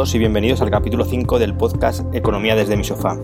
Y 0.00 0.18
bienvenidos 0.18 0.62
al 0.62 0.70
capítulo 0.70 1.04
5 1.04 1.38
del 1.38 1.54
podcast 1.54 2.02
Economía 2.14 2.56
desde 2.56 2.74
mi 2.74 2.84
sofá. 2.84 3.18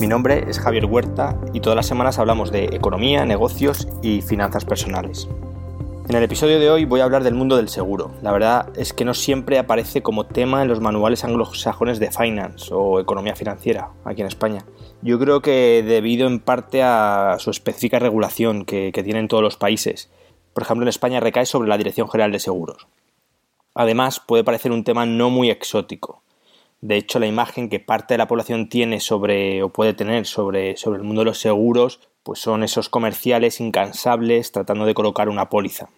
Mi 0.00 0.06
nombre 0.06 0.44
es 0.48 0.60
Javier 0.60 0.86
Huerta 0.86 1.36
y 1.52 1.58
todas 1.58 1.74
las 1.74 1.86
semanas 1.86 2.20
hablamos 2.20 2.52
de 2.52 2.66
economía, 2.66 3.26
negocios 3.26 3.88
y 4.02 4.22
finanzas 4.22 4.64
personales. 4.64 5.28
En 6.08 6.14
el 6.14 6.22
episodio 6.22 6.60
de 6.60 6.70
hoy 6.70 6.84
voy 6.84 7.00
a 7.00 7.04
hablar 7.04 7.24
del 7.24 7.34
mundo 7.34 7.56
del 7.56 7.68
seguro. 7.68 8.12
La 8.22 8.30
verdad 8.30 8.68
es 8.76 8.92
que 8.92 9.04
no 9.04 9.14
siempre 9.14 9.58
aparece 9.58 10.02
como 10.02 10.26
tema 10.26 10.62
en 10.62 10.68
los 10.68 10.80
manuales 10.80 11.24
anglosajones 11.24 11.98
de 11.98 12.12
finance 12.12 12.72
o 12.72 13.00
economía 13.00 13.34
financiera 13.34 13.90
aquí 14.04 14.20
en 14.20 14.28
España. 14.28 14.64
Yo 15.02 15.18
creo 15.18 15.42
que 15.42 15.82
debido 15.84 16.28
en 16.28 16.38
parte 16.38 16.84
a 16.84 17.34
su 17.40 17.50
específica 17.50 17.98
regulación 17.98 18.64
que, 18.64 18.92
que 18.92 19.02
tienen 19.02 19.26
todos 19.26 19.42
los 19.42 19.56
países. 19.56 20.08
Por 20.54 20.62
ejemplo, 20.62 20.84
en 20.84 20.88
España 20.88 21.18
recae 21.18 21.46
sobre 21.46 21.68
la 21.68 21.78
Dirección 21.78 22.08
General 22.08 22.30
de 22.30 22.38
Seguros. 22.38 22.86
Además, 23.76 24.20
puede 24.20 24.42
parecer 24.42 24.72
un 24.72 24.84
tema 24.84 25.04
no 25.04 25.28
muy 25.28 25.50
exótico. 25.50 26.22
De 26.80 26.96
hecho, 26.96 27.18
la 27.18 27.26
imagen 27.26 27.68
que 27.68 27.78
parte 27.78 28.14
de 28.14 28.18
la 28.18 28.26
población 28.26 28.70
tiene 28.70 29.00
sobre 29.00 29.62
o 29.62 29.68
puede 29.68 29.92
tener 29.92 30.24
sobre, 30.24 30.78
sobre 30.78 30.98
el 30.98 31.04
mundo 31.04 31.20
de 31.20 31.26
los 31.26 31.38
seguros, 31.38 32.00
pues 32.22 32.38
son 32.38 32.62
esos 32.62 32.88
comerciales 32.88 33.60
incansables 33.60 34.50
tratando 34.50 34.86
de 34.86 34.94
colocar 34.94 35.28
una 35.28 35.50
póliza. 35.50 35.90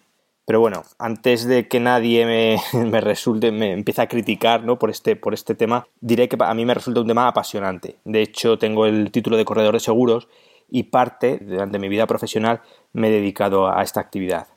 Pero 0.43 0.59
bueno, 0.59 0.83
antes 0.97 1.45
de 1.45 1.69
que 1.69 1.79
nadie 1.79 2.25
me, 2.25 2.61
me 2.85 2.99
resulte, 2.99 3.53
me 3.53 3.71
empiece 3.71 4.01
a 4.01 4.07
criticar 4.07 4.65
¿no? 4.65 4.77
por, 4.77 4.89
este, 4.89 5.15
por 5.15 5.33
este 5.33 5.55
tema, 5.55 5.87
diré 6.01 6.27
que 6.27 6.35
a 6.37 6.53
mí 6.53 6.65
me 6.65 6.73
resulta 6.73 6.99
un 6.99 7.07
tema 7.07 7.29
apasionante. 7.29 7.95
De 8.03 8.21
hecho, 8.21 8.57
tengo 8.57 8.87
el 8.87 9.09
título 9.11 9.37
de 9.37 9.45
corredor 9.45 9.75
de 9.75 9.79
seguros 9.79 10.27
y 10.69 10.83
parte 10.83 11.39
durante 11.41 11.79
mi 11.79 11.87
vida 11.87 12.07
profesional 12.07 12.59
me 12.91 13.07
he 13.07 13.11
dedicado 13.11 13.71
a 13.71 13.81
esta 13.83 14.01
actividad. 14.01 14.47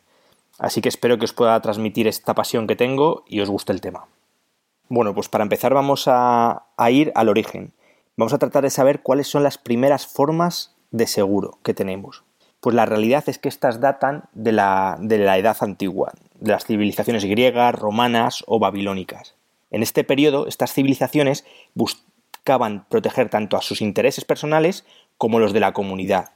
Así 0.63 0.81
que 0.81 0.89
espero 0.89 1.19
que 1.19 1.25
os 1.25 1.33
pueda 1.33 1.61
transmitir 1.61 2.07
esta 2.07 2.35
pasión 2.35 2.69
que 2.69 2.77
tengo 2.77 3.25
y 3.27 3.41
os 3.41 3.51
guste 3.51 3.73
el 3.73 3.81
tema. 3.81 4.07
Bueno, 4.89 5.13
pues 5.13 5.29
para 5.29 5.43
empezar 5.43 5.75
vamos 5.75 6.05
a, 6.07 6.69
ir 6.89 7.11
al 7.17 7.29
origen. 7.29 7.73
Vamos 8.17 8.33
a 8.33 8.39
tratar 8.39 8.63
de 8.63 8.71
saber 8.71 9.03
cuáles 9.03 9.27
son 9.27 9.43
las 9.43 9.59
primeras 9.59 10.07
formas 10.07 10.77
de 10.93 11.09
seguro 11.09 11.59
que 11.65 11.75
tenemos. 11.75 12.23
Pues 12.61 12.77
la 12.77 12.87
realidad 12.87 13.25
es 13.27 13.39
que 13.39 13.49
estas 13.49 13.81
datan 13.81 14.29
de 14.35 14.53
la, 14.53 14.99
de 15.01 15.19
la 15.19 15.37
edad 15.37 15.57
antigua, 15.63 16.13
de 16.39 16.53
las 16.53 16.65
civilizaciones 16.65 17.25
griegas, 17.25 17.75
romanas 17.75 18.45
o 18.47 18.61
babilónicas. 18.61 19.35
En 19.73 19.83
este 19.83 20.05
periodo, 20.05 20.47
estas 20.47 20.73
civilizaciones 20.73 21.45
buscaban 21.75 22.87
proteger 22.89 23.31
tanto 23.31 23.57
a 23.57 23.63
sus 23.63 23.83
intereses 23.83 24.25
personales 24.25 24.85
como 25.19 25.41
los 25.41 25.53
de 25.53 25.61
la 25.61 25.73
comunidad, 25.73 26.31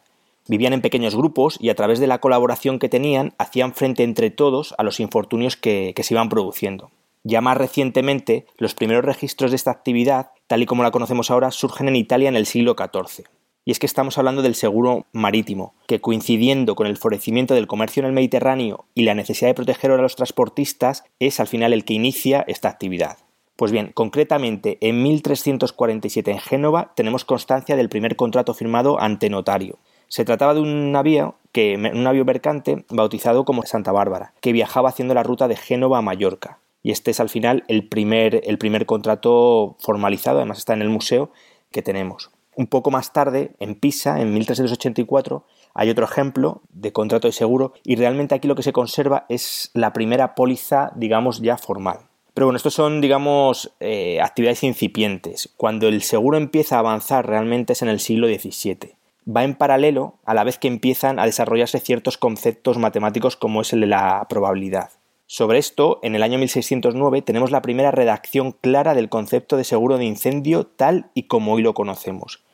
Vivían 0.49 0.73
en 0.73 0.81
pequeños 0.81 1.17
grupos 1.17 1.57
y 1.61 1.71
a 1.71 1.75
través 1.75 1.99
de 1.99 2.07
la 2.07 2.19
colaboración 2.19 2.79
que 2.79 2.89
tenían 2.89 3.35
hacían 3.39 3.75
frente 3.75 4.05
entre 4.05 4.31
todos 4.31 4.75
a 4.79 4.85
los 4.85 5.01
infortunios 5.01 5.57
que, 5.57 5.95
se 5.99 6.15
iban 6.15 6.29
produciendo. 6.29 6.91
Ya 7.25 7.41
más 7.41 7.57
recientemente, 7.57 8.47
los 8.57 8.75
primeros 8.75 9.05
registros 9.05 9.51
de 9.51 9.57
esta 9.57 9.73
actividad, 9.73 10.31
tal 10.47 10.63
y 10.63 10.67
como 10.67 10.85
la 10.85 10.93
conocemos 10.93 11.31
ahora, 11.31 11.51
surgen 11.51 11.89
en 11.89 11.97
Italia 11.97 12.29
en 12.29 12.37
el 12.37 12.47
siglo 12.47 12.77
XIV. 12.79 13.27
Y 13.65 13.73
es 13.73 13.81
que 13.81 13.87
estamos 13.87 14.17
hablando 14.17 14.43
del 14.43 14.55
seguro 14.55 15.07
marítimo, 15.13 15.75
que 15.89 16.01
coincidiendo 16.01 16.77
con 16.77 16.87
el 16.87 16.97
florecimiento 16.97 17.55
del 17.55 17.67
comercio 17.67 18.01
en 18.01 18.07
el 18.07 18.13
Mediterráneo 18.13 18.85
y 18.95 19.03
la 19.03 19.15
necesidad 19.15 19.51
de 19.51 19.55
proteger 19.55 19.91
a 19.91 19.97
los 19.97 20.15
transportistas, 20.15 21.03
es 21.19 21.41
al 21.41 21.49
final 21.49 21.73
el 21.73 21.85
que 21.85 21.95
inicia 21.95 22.45
esta 22.47 22.69
actividad. 22.69 23.19
Pues 23.57 23.73
bien, 23.73 23.91
concretamente 23.93 24.79
en 24.83 25.03
1347 25.03 26.31
en 26.31 26.39
Génova 26.39 26.93
tenemos 26.95 27.25
constancia 27.25 27.75
del 27.75 27.89
primer 27.89 28.15
contrato 28.15 28.55
firmado 28.55 29.01
ante 29.01 29.31
notario. 29.31 29.79
Se 30.09 30.25
trataba 30.25 30.55
de 30.55 30.61
un 30.61 30.93
navío, 30.93 31.35
que, 31.53 31.75
un 31.77 32.05
navío 32.05 32.25
mercante 32.25 32.85
bautizado 32.91 33.45
como 33.45 33.63
Santa 33.65 33.93
Bárbara, 33.93 34.35
que 34.41 34.53
viajaba 34.53 34.89
haciendo 34.89 35.15
la 35.15 35.23
ruta 35.23 35.49
de 35.49 35.57
Génova 35.57 35.99
a 35.99 36.03
Mallorca. 36.03 36.59
Y 36.83 36.93
este 36.93 37.11
es 37.11 37.19
al 37.19 37.29
final 37.29 37.65
el 37.67 37.89
primer, 37.89 38.41
el 38.45 38.59
primer 38.59 38.87
contrato 38.87 39.77
formalizado, 39.81 40.39
además 40.39 40.59
está 40.59 40.75
en 40.75 40.83
el 40.83 40.89
museo 40.89 41.31
que 41.73 41.83
tenemos. 41.83 42.31
Un 42.55 42.69
poco 42.69 42.91
más 42.91 43.13
tarde, 43.13 43.51
en 43.59 43.75
Pisa, 43.75 44.21
en 44.21 44.33
1384, 44.33 45.45
hay 45.75 45.91
otro 45.91 46.05
ejemplo 46.05 46.63
de 46.71 46.93
contrato 46.93 47.27
de 47.27 47.33
seguro 47.33 47.75
y 47.83 47.97
realmente 47.97 48.35
aquí 48.35 48.47
lo 48.49 48.55
que 48.55 48.63
se 48.63 48.73
conserva 48.73 49.27
es 49.29 49.71
la 49.75 49.93
primera 49.93 50.35
póliza, 50.35 50.93
digamos, 50.95 51.43
ya 51.43 51.59
formal. 51.59 51.99
Pero 52.33 52.47
bueno, 52.47 52.57
estos 52.57 52.75
son, 52.75 53.01
digamos, 53.01 53.73
eh, 53.81 54.21
actividades 54.21 54.63
incipientes. 54.63 55.53
Cuando 55.57 55.89
el 55.89 56.03
seguro 56.03 56.39
empieza 56.39 56.77
a 56.77 56.81
avanzar 56.81 57.27
realmente 57.27 57.73
es 57.73 57.83
en 57.83 57.89
el 57.89 57.99
siglo 57.99 58.29
XVII 58.29 58.95
va 59.29 59.45
en 59.45 59.55
paralelo 59.55 60.15
a 60.25 60.35
la 60.35 60.45
vez 60.45 60.59
que 60.59 60.69
empiezan 60.69 61.19
a 61.19 61.27
desarrollarse 61.27 61.81
ciertos 61.81 62.19
conceptos 62.19 62.79
matemáticos 62.79 63.37
como 63.37 63.61
es 63.61 63.73
el 63.73 63.81
de 63.81 63.87
la 63.87 64.27
probabilidad. 64.29 64.91
Sobre 65.27 65.59
esto, 65.59 65.99
en 66.03 66.15
el 66.15 66.23
año 66.23 66.39
1609 66.39 67.23
tenemos 67.23 67.51
la 67.51 67.63
primera 67.63 67.91
redacción 67.91 68.53
clara 68.53 68.95
del 68.95 69.09
concepto 69.09 69.57
de 69.57 69.65
seguro 69.65 69.99
de 69.99 70.05
incendio 70.05 70.67
tal 70.67 71.11
y 71.15 71.25
como 71.25 71.55
hoy 71.55 71.63
lo 71.63 71.75
conocemos. 71.75 72.45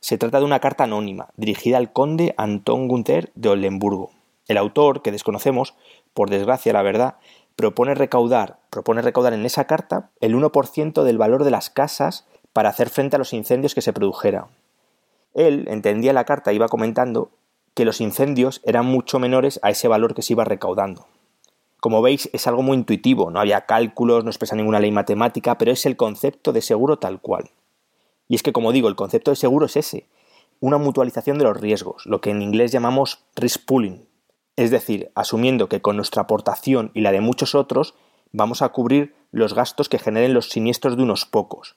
Se 0.00 0.16
trata 0.16 0.38
de 0.38 0.46
una 0.46 0.58
carta 0.58 0.84
anónima, 0.84 1.28
dirigida 1.36 1.76
al 1.76 1.92
conde 1.92 2.34
Antón 2.38 2.88
Gunther 2.88 3.30
de 3.34 3.50
Oldenburgo. 3.50 4.10
El 4.48 4.56
autor, 4.56 5.02
que 5.02 5.12
desconocemos, 5.12 5.74
por 6.14 6.30
desgracia 6.30 6.72
la 6.72 6.82
verdad, 6.82 7.16
propone 7.54 7.94
recaudar, 7.94 8.58
propone 8.70 9.02
recaudar 9.02 9.34
en 9.34 9.44
esa 9.44 9.66
carta 9.66 10.10
el 10.20 10.34
1% 10.34 11.02
del 11.02 11.18
valor 11.18 11.44
de 11.44 11.50
las 11.50 11.68
casas 11.68 12.26
para 12.52 12.70
hacer 12.70 12.88
frente 12.88 13.16
a 13.16 13.18
los 13.18 13.34
incendios 13.34 13.74
que 13.74 13.82
se 13.82 13.92
produjeran, 13.92 14.46
él 15.34 15.66
entendía 15.68 16.12
la 16.12 16.24
carta, 16.24 16.52
iba 16.52 16.68
comentando 16.68 17.30
que 17.74 17.84
los 17.84 18.00
incendios 18.00 18.60
eran 18.64 18.86
mucho 18.86 19.18
menores 19.18 19.58
a 19.62 19.70
ese 19.70 19.88
valor 19.88 20.14
que 20.14 20.22
se 20.22 20.34
iba 20.34 20.44
recaudando. 20.44 21.06
Como 21.80 22.02
veis, 22.02 22.30
es 22.32 22.46
algo 22.46 22.62
muy 22.62 22.76
intuitivo, 22.76 23.30
no 23.30 23.40
había 23.40 23.66
cálculos, 23.66 24.24
no 24.24 24.30
expresa 24.30 24.54
ninguna 24.54 24.78
ley 24.78 24.92
matemática, 24.92 25.58
pero 25.58 25.72
es 25.72 25.84
el 25.86 25.96
concepto 25.96 26.52
de 26.52 26.62
seguro 26.62 26.98
tal 26.98 27.20
cual. 27.20 27.50
Y 28.28 28.36
es 28.36 28.42
que, 28.42 28.52
como 28.52 28.72
digo, 28.72 28.88
el 28.88 28.94
concepto 28.94 29.30
de 29.30 29.36
seguro 29.36 29.66
es 29.66 29.76
ese, 29.76 30.06
una 30.60 30.78
mutualización 30.78 31.38
de 31.38 31.44
los 31.44 31.60
riesgos, 31.60 32.06
lo 32.06 32.20
que 32.20 32.30
en 32.30 32.40
inglés 32.40 32.70
llamamos 32.70 33.24
risk 33.34 33.64
pooling. 33.66 34.06
Es 34.54 34.70
decir, 34.70 35.10
asumiendo 35.14 35.68
que 35.68 35.82
con 35.82 35.96
nuestra 35.96 36.22
aportación 36.22 36.92
y 36.94 37.00
la 37.00 37.10
de 37.10 37.20
muchos 37.20 37.54
otros 37.54 37.94
vamos 38.30 38.62
a 38.62 38.68
cubrir 38.68 39.14
los 39.32 39.54
gastos 39.54 39.88
que 39.88 39.98
generen 39.98 40.34
los 40.34 40.50
siniestros 40.50 40.96
de 40.96 41.02
unos 41.02 41.26
pocos, 41.26 41.74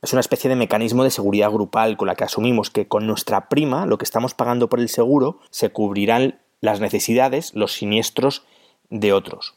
es 0.00 0.12
una 0.12 0.20
especie 0.20 0.48
de 0.48 0.56
mecanismo 0.56 1.02
de 1.02 1.10
seguridad 1.10 1.50
grupal 1.50 1.96
con 1.96 2.06
la 2.06 2.14
que 2.14 2.24
asumimos 2.24 2.70
que 2.70 2.86
con 2.86 3.06
nuestra 3.06 3.48
prima, 3.48 3.84
lo 3.84 3.98
que 3.98 4.04
estamos 4.04 4.34
pagando 4.34 4.68
por 4.68 4.78
el 4.78 4.88
seguro, 4.88 5.40
se 5.50 5.70
cubrirán 5.70 6.40
las 6.60 6.80
necesidades, 6.80 7.52
los 7.54 7.72
siniestros 7.72 8.44
de 8.90 9.12
otros. 9.12 9.54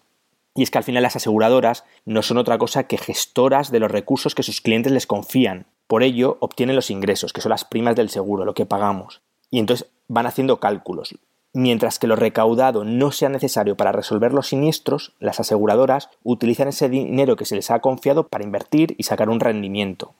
Y 0.56 0.64
es 0.64 0.72
que 0.72 0.80
al 0.80 0.84
final 0.84 1.04
las 1.04 1.16
aseguradoras 1.16 1.86
no 2.06 2.24
son 2.24 2.38
otra 2.38 2.58
cosa 2.58 2.84
que 2.86 2.98
gestoras 2.98 3.72
de 3.72 3.80
los 3.80 3.92
recursos 3.92 4.36
que 4.36 4.44
sus 4.44 4.62
clientes 4.62 4.92
les 4.92 5.08
confían. 5.08 5.68
Por 5.88 6.04
ello 6.04 6.38
obtienen 6.42 6.76
los 6.76 6.90
ingresos, 6.90 7.34
que 7.34 7.42
son 7.42 7.52
las 7.52 7.64
primas 7.64 7.96
del 7.96 8.10
seguro, 8.10 8.44
lo 8.44 8.54
que 8.54 8.66
pagamos. 8.66 9.22
Y 9.52 9.60
entonces 9.60 9.90
van 10.08 10.26
haciendo 10.26 10.60
cálculos. 10.60 11.16
Mientras 11.54 12.00
que 12.00 12.08
lo 12.08 12.16
recaudado 12.16 12.84
no 12.84 13.12
sea 13.12 13.30
necesario 13.30 13.78
para 13.78 13.92
resolver 13.92 14.34
los 14.34 14.48
siniestros, 14.48 15.14
las 15.20 15.40
aseguradoras 15.40 16.10
utilizan 16.24 16.70
ese 16.70 16.90
dinero 16.90 17.36
que 17.36 17.46
se 17.46 17.56
les 17.56 17.70
ha 17.72 17.80
confiado 17.80 18.28
para 18.28 18.44
invertir 18.44 18.96
y 18.98 19.04
sacar 19.04 19.30
un 19.30 19.40
rendimiento 19.40 20.16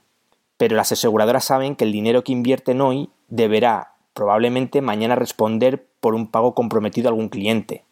pero 0.62 0.76
las 0.76 0.92
aseguradoras 0.92 1.46
saben 1.46 1.76
que 1.76 1.86
el 1.86 1.92
dinero 1.92 2.24
que 2.24 2.34
invierten 2.34 2.82
hoy 2.82 3.10
deberá 3.30 3.96
probablemente 4.14 4.80
mañana 4.82 5.16
responder 5.16 5.88
por 6.00 6.14
un 6.14 6.28
pago 6.28 6.54
comprometido 6.54 7.08
a 7.08 7.10
algún 7.10 7.30
cliente. 7.30 7.84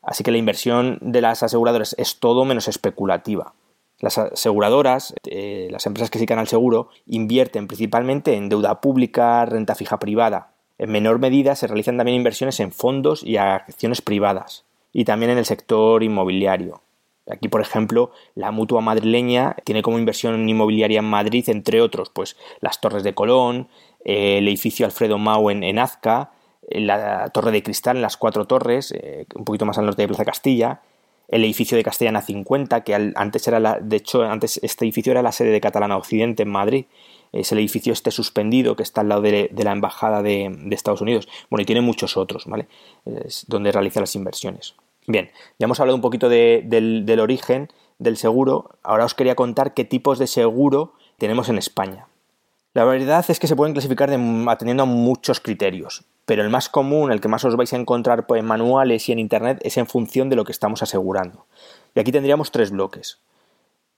Así 0.00 0.24
que 0.24 0.30
la 0.30 0.38
inversión 0.38 0.96
de 1.02 1.20
las 1.20 1.42
aseguradoras 1.42 1.94
es 1.98 2.18
todo 2.18 2.46
menos 2.46 2.66
especulativa. 2.66 3.52
Las 3.98 4.16
aseguradoras, 4.16 5.14
eh, 5.26 5.68
las 5.70 5.84
empresas 5.84 6.08
que 6.08 6.18
se 6.18 6.32
al 6.32 6.48
seguro, 6.48 6.88
invierten 7.04 7.66
principalmente 7.66 8.36
en 8.36 8.48
deuda 8.48 8.80
pública, 8.80 9.44
renta 9.44 9.74
fija 9.74 9.98
privada. 9.98 10.54
En 10.78 10.92
menor 10.92 11.18
medida 11.18 11.56
se 11.56 11.66
realizan 11.66 11.98
también 11.98 12.16
inversiones 12.16 12.58
en 12.60 12.72
fondos 12.72 13.22
y 13.22 13.36
acciones 13.36 14.00
privadas 14.00 14.64
y 14.94 15.04
también 15.04 15.32
en 15.32 15.36
el 15.36 15.44
sector 15.44 16.02
inmobiliario. 16.02 16.80
Aquí, 17.30 17.48
por 17.48 17.60
ejemplo, 17.60 18.10
la 18.34 18.50
mutua 18.50 18.80
madrileña 18.80 19.56
tiene 19.64 19.82
como 19.82 19.98
inversión 19.98 20.48
inmobiliaria 20.48 20.98
en 20.98 21.04
Madrid, 21.04 21.48
entre 21.48 21.80
otros, 21.80 22.10
pues 22.10 22.36
las 22.60 22.80
Torres 22.80 23.04
de 23.04 23.14
Colón, 23.14 23.68
el 24.04 24.48
edificio 24.48 24.86
Alfredo 24.86 25.18
Mau 25.18 25.48
en, 25.50 25.78
Azca, 25.78 26.32
la 26.68 27.28
Torre 27.30 27.52
de 27.52 27.62
Cristal 27.62 27.96
en 27.96 28.02
las 28.02 28.16
Cuatro 28.16 28.46
Torres, 28.46 28.92
eh, 28.92 29.26
un 29.36 29.44
poquito 29.44 29.64
más 29.66 29.78
al 29.78 29.86
norte 29.86 30.02
de 30.02 30.08
Plaza 30.08 30.24
Castilla, 30.24 30.80
el 31.28 31.44
edificio 31.44 31.76
de 31.76 31.84
Castellana 31.84 32.22
50, 32.22 32.82
que 32.82 33.12
antes 33.14 33.48
era 33.48 33.60
la, 33.60 33.78
de 33.80 33.96
hecho, 33.96 34.22
antes 34.24 34.58
este 34.62 34.84
edificio 34.84 35.12
era 35.12 35.22
la 35.22 35.32
sede 35.32 35.50
de 35.50 35.60
Catalana 35.60 35.96
Occidente 35.96 36.42
en 36.42 36.50
Madrid, 36.50 36.84
es 37.32 37.50
el 37.52 37.58
edificio 37.58 37.92
este 37.92 38.10
suspendido 38.10 38.76
que 38.76 38.82
está 38.82 39.00
al 39.00 39.08
lado 39.08 39.22
de, 39.22 39.50
la 39.54 39.72
embajada 39.72 40.22
de, 40.22 40.54
Estados 40.70 41.00
Unidos. 41.00 41.28
Bueno, 41.48 41.62
y 41.62 41.64
tiene 41.64 41.80
muchos 41.80 42.16
otros, 42.16 42.44
¿vale? 42.46 42.68
Es 43.06 43.46
donde 43.48 43.72
realiza 43.72 44.00
las 44.00 44.14
inversiones. 44.14 44.74
Bien, 45.06 45.30
ya 45.58 45.64
hemos 45.64 45.80
hablado 45.80 45.96
un 45.96 46.02
poquito 46.02 46.28
del, 46.28 47.18
origen 47.20 47.68
del 47.98 48.16
seguro. 48.16 48.70
Ahora 48.82 49.04
os 49.04 49.14
quería 49.14 49.34
contar 49.34 49.74
qué 49.74 49.84
tipos 49.84 50.18
de 50.18 50.26
seguro 50.26 50.94
tenemos 51.18 51.48
en 51.48 51.58
España. 51.58 52.06
La 52.74 52.84
verdad 52.84 53.24
es 53.28 53.38
que 53.38 53.46
se 53.46 53.56
pueden 53.56 53.74
clasificar 53.74 54.10
atendiendo 54.10 54.84
a 54.84 54.86
muchos 54.86 55.40
criterios, 55.40 56.04
pero 56.24 56.42
el 56.42 56.48
más 56.48 56.68
común, 56.68 57.12
el 57.12 57.20
que 57.20 57.28
más 57.28 57.44
os 57.44 57.56
vais 57.56 57.72
a 57.72 57.76
encontrar 57.76 58.26
pues, 58.26 58.40
en 58.40 58.46
manuales 58.46 59.08
y 59.08 59.12
en 59.12 59.18
Internet, 59.18 59.58
es 59.62 59.76
en 59.76 59.86
función 59.86 60.30
de 60.30 60.36
lo 60.36 60.44
que 60.44 60.52
estamos 60.52 60.82
asegurando. 60.82 61.44
Y 61.94 62.00
aquí 62.00 62.12
tendríamos 62.12 62.50
tres 62.50 62.70
bloques. 62.70 63.18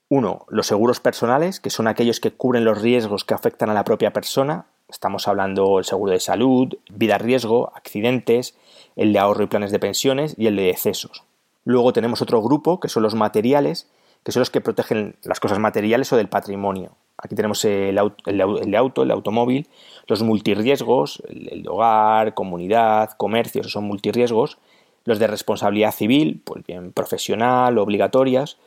Uno, 0.09 0.45
los 0.49 0.67
seguros 0.67 0.99
personales, 0.99 1.59
que 1.59 1.69
son 1.69 1.87
aquellos 1.87 2.19
que 2.19 2.31
cubren 2.31 2.65
los 2.65 2.81
riesgos 2.81 3.23
que 3.23 3.33
afectan 3.33 3.69
a 3.69 3.73
la 3.73 3.85
propia 3.85 4.11
persona. 4.11 4.65
Estamos 4.87 5.27
hablando 5.27 5.75
del 5.75 5.85
seguro 5.85 6.11
de 6.11 6.19
salud, 6.19 6.73
vida 6.91 7.17
riesgo, 7.17 7.71
accidentes, 7.75 8.55
el 8.95 9.13
de 9.13 9.19
ahorro 9.19 9.43
y 9.43 9.47
planes 9.47 9.71
de 9.71 9.79
pensiones 9.79 10.35
y 10.37 10.45
el 10.47 10.55
de 10.55 10.63
decesos. 10.63 11.23
Luego 11.63 11.91
tenemos 11.91 12.21
otro 12.21 12.41
grupo, 12.41 12.79
que 12.79 12.87
son 12.87 13.01
los 13.01 13.15
materiales, 13.15 13.89
que 14.23 14.31
son 14.31 14.41
los 14.41 14.51
que 14.51 14.61
protegen 14.61 15.15
las 15.23 15.39
cosas 15.39 15.57
materiales 15.57 16.13
o 16.13 16.17
del 16.17 16.29
patrimonio. 16.29 16.91
Aquí 17.17 17.33
tenemos 17.33 17.65
el 17.65 17.97
auto, 17.97 18.23
el, 18.29 18.75
auto, 18.75 19.03
el 19.03 19.11
automóvil, 19.11 19.67
los 20.07 20.21
multirriesgos, 20.21 21.23
el, 21.29 21.63
de 21.63 21.69
hogar, 21.69 22.35
comunidad, 22.35 23.11
comercio, 23.17 23.61
esos 23.61 23.73
son 23.73 23.85
multirriesgos. 23.85 24.59
Los 25.03 25.17
de 25.19 25.27
responsabilidad 25.27 25.93
civil, 25.93 26.41
pues 26.43 26.63
bien 26.65 26.91
profesional, 26.91 27.77
obligatorias 27.77 28.57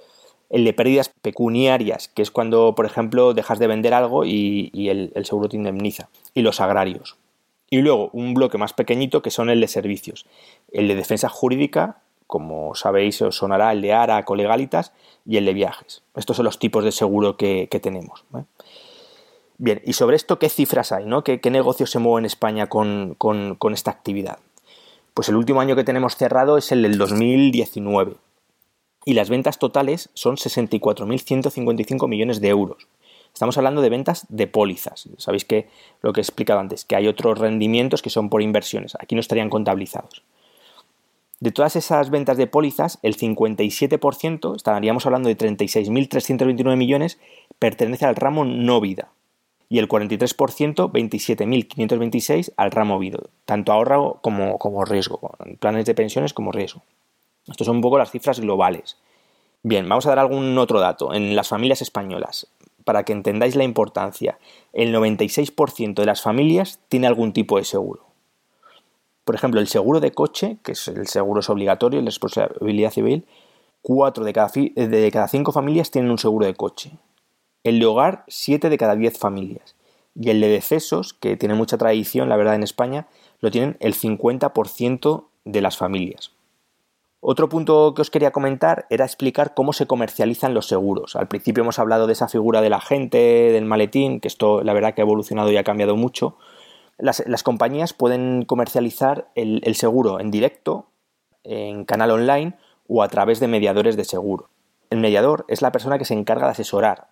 el 0.51 0.65
de 0.65 0.73
pérdidas 0.73 1.11
pecuniarias, 1.11 2.09
que 2.09 2.23
es 2.23 2.31
cuando, 2.31 2.75
por 2.75 2.87
ejemplo, 2.87 3.35
dejas 3.35 3.59
de 3.59 3.67
vender 3.67 3.95
algo 3.95 4.25
y, 4.25 4.71
el, 4.89 5.13
seguro 5.25 5.49
te 5.49 5.57
indemniza, 5.57 6.09
y 6.35 6.43
los 6.43 6.61
agrarios. 6.61 7.17
Y 7.71 7.79
luego 7.83 8.09
un 8.13 8.33
bloque 8.33 8.57
más 8.57 8.73
pequeñito 8.73 9.21
que 9.21 9.31
son 9.31 9.51
el 9.51 9.61
de 9.61 9.69
servicios. 9.69 10.25
El 10.73 10.89
de 10.89 10.95
defensa 10.95 11.29
jurídica, 11.29 11.99
como 12.27 12.75
sabéis, 12.75 13.21
os 13.21 13.37
sonará 13.37 13.73
el 13.73 13.83
de 13.83 13.93
ARA, 13.93 14.25
colegalitas, 14.25 14.93
y 15.27 15.37
el 15.37 15.45
de 15.45 15.53
viajes. 15.53 16.03
Estos 16.17 16.37
son 16.37 16.47
los 16.47 16.59
tipos 16.59 16.83
de 16.83 16.93
seguro 16.93 17.37
que, 17.37 17.69
tenemos. 17.83 18.25
Bien, 19.59 19.83
y 19.85 19.93
sobre 19.93 20.17
esto, 20.17 20.39
¿qué 20.39 20.49
cifras 20.49 20.93
hay? 20.93 21.05
¿no? 21.05 21.23
¿Qué, 21.25 21.41
negocios 21.51 21.91
se 21.91 21.99
mueven 21.99 22.23
en 22.23 22.27
España 22.27 22.69
con, 22.69 23.15
con 23.17 23.75
esta 23.75 23.91
actividad? 23.91 24.39
Pues 25.13 25.29
el 25.29 25.37
último 25.37 25.61
año 25.61 25.77
que 25.77 25.85
tenemos 25.85 26.17
cerrado 26.17 26.57
es 26.57 26.73
el 26.73 26.83
del 26.83 26.97
2019 26.97 28.15
y 29.05 29.15
las 29.15 29.31
ventas 29.31 29.59
totales 29.59 30.11
son 30.15 30.37
64.155 30.37 32.09
millones 32.09 32.41
de 32.41 32.49
euros. 32.49 32.87
Estamos 33.33 33.57
hablando 33.57 33.83
de 33.83 33.91
ventas 33.91 34.27
de 34.29 34.47
pólizas. 34.47 35.09
Sabéis 35.17 35.45
que 35.45 35.69
lo 36.03 36.13
que 36.13 36.21
he 36.21 36.23
explicado 36.23 36.61
antes, 36.61 36.85
que 36.85 36.97
hay 36.97 37.07
otros 37.07 37.39
rendimientos 37.39 38.03
que 38.03 38.11
son 38.11 38.31
por 38.31 38.43
inversiones. 38.43 38.97
Aquí 38.99 39.15
no 39.15 39.21
estarían 39.21 39.51
contabilizados. 39.51 40.23
De 41.41 41.53
todas 41.53 41.77
esas 41.77 42.11
ventas 42.11 42.37
de 42.37 42.49
pólizas, 42.49 42.99
el 43.03 43.17
57%, 43.17 44.57
estaríamos 44.57 45.07
hablando 45.07 45.29
de 45.29 45.39
36.329 45.39 46.77
millones, 46.77 47.21
pertenece 47.61 48.07
al 48.07 48.17
ramo 48.17 48.45
no 48.45 48.81
vida. 48.81 49.13
Y 49.69 49.79
el 49.79 49.87
43%, 49.87 50.91
27.526, 50.91 52.55
al 52.57 52.71
ramo 52.73 52.99
vida, 52.99 53.21
tanto 53.45 53.71
ahorro 53.71 54.19
como, 54.21 54.59
como 54.59 54.85
riesgo, 54.85 55.21
planes 55.61 55.85
de 55.85 55.95
pensiones 55.95 56.33
como 56.33 56.51
riesgo. 56.51 56.83
Estas 57.49 57.67
son 57.67 57.77
un 57.77 57.83
poco 57.83 57.99
las 57.99 58.11
cifras 58.11 58.41
globales. 58.41 58.97
Bien, 59.63 59.89
vamos 59.89 60.07
a 60.07 60.11
dar 60.11 60.19
algún 60.21 60.57
otro 60.59 60.81
dato. 60.81 61.13
En 61.15 61.35
las 61.35 61.49
familias 61.49 61.83
españolas, 61.83 62.47
para 62.85 63.05
que 63.05 63.13
entendáis 63.13 63.57
la 63.57 63.65
importancia, 63.65 64.39
el 64.73 64.95
96% 64.95 65.95
de 65.95 66.07
las 66.07 66.23
familias 66.23 66.81
tiene 66.89 67.07
algún 67.07 67.33
tipo 67.33 67.59
de 67.59 67.65
seguro. 67.65 68.07
Por 69.25 69.35
ejemplo, 69.35 69.61
el 69.61 69.69
seguro 69.69 70.01
de 70.01 70.13
coche, 70.13 70.57
que 70.63 70.73
es 70.73 70.89
el 70.89 71.07
seguro 71.07 71.41
es 71.41 71.51
obligatorio, 71.51 72.01
la 72.01 72.07
responsabilidad 72.07 72.91
civil, 72.91 73.27
4 73.83 74.25
de 74.25 74.33
cada, 74.33 74.49
de 74.49 75.11
cada 75.13 75.29
5 75.29 75.53
familias 75.53 75.91
tienen 75.91 76.11
un 76.11 76.19
seguro 76.19 76.47
de 76.47 76.55
coche. 76.55 76.93
El 77.63 77.79
de 77.79 77.87
hogar, 77.87 78.25
7 78.29 78.71
de 78.71 78.79
cada 78.79 78.97
10 78.97 79.19
familias. 79.19 79.75
Y 80.15 80.31
el 80.31 80.41
de 80.41 80.49
decesos, 80.49 81.13
que 81.13 81.37
tiene 81.37 81.55
mucha 81.55 81.77
tradición, 81.77 82.29
la 82.29 82.37
verdad, 82.37 82.55
en 82.55 82.63
España, 82.63 83.07
lo 83.41 83.51
tienen 83.51 83.77
el 83.81 83.95
50% 83.95 85.25
de 85.45 85.61
las 85.61 85.77
familias. 85.77 86.33
Otro 87.21 87.49
punto 87.49 87.95
que 87.95 88.03
os 88.03 88.11
quería 88.11 88.31
comentar 88.31 88.87
era 88.91 89.05
explicar 89.05 89.55
cómo 89.55 89.73
se 89.73 89.87
comercializan 89.87 90.55
los 90.55 90.69
seguros. 90.69 91.17
Al 91.17 91.27
principio 91.27 91.63
hemos 91.63 91.81
hablado 91.81 92.07
de 92.07 92.13
esa 92.13 92.29
figura 92.29 92.61
del 92.61 92.73
agente, 92.73 93.19
del 93.19 93.65
maletín, 93.65 94.21
que 94.21 94.29
esto 94.29 94.63
la 94.63 94.73
verdad 94.73 94.95
que 94.95 95.01
ha 95.01 95.05
evolucionado 95.05 95.51
y 95.51 95.57
ha 95.57 95.65
cambiado 95.65 95.97
mucho. 95.97 96.37
Las, 96.97 97.43
compañías 97.43 97.93
pueden 97.93 98.45
comercializar 98.45 99.29
el, 99.35 99.75
seguro 99.75 100.21
en 100.21 100.31
directo, 100.31 100.87
en 101.45 101.85
canal 101.85 102.11
online 102.13 102.57
o 102.89 103.03
a 103.03 103.09
través 103.09 103.41
de 103.41 103.49
mediadores 103.49 103.97
de 103.97 104.05
seguro. 104.05 104.49
El 104.91 104.99
mediador 104.99 105.45
es 105.49 105.61
la 105.61 105.73
persona 105.73 105.99
que 105.99 106.05
se 106.05 106.15
encarga 106.15 106.47
de 106.47 106.53
asesorar 106.53 107.09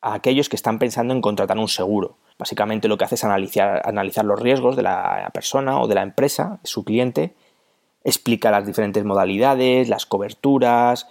a 0.00 0.14
aquellos 0.14 0.48
que 0.48 0.56
están 0.56 0.78
pensando 0.78 1.12
en 1.12 1.20
contratar 1.20 1.58
un 1.58 1.68
seguro. 1.68 2.16
Básicamente 2.38 2.88
lo 2.88 2.96
que 2.96 3.04
hace 3.04 3.14
es 3.14 3.24
analizar, 3.24 3.82
analizar 3.84 4.24
los 4.24 4.40
riesgos 4.40 4.76
de 4.76 4.82
la 4.82 5.30
persona 5.34 5.80
o 5.80 5.86
de 5.86 5.94
la 5.94 6.02
empresa, 6.02 6.58
su 6.64 6.84
cliente, 6.84 7.34
explica 8.04 8.50
las 8.50 8.66
diferentes 8.66 9.04
modalidades, 9.04 9.88
las 9.88 10.06
coberturas 10.06 11.06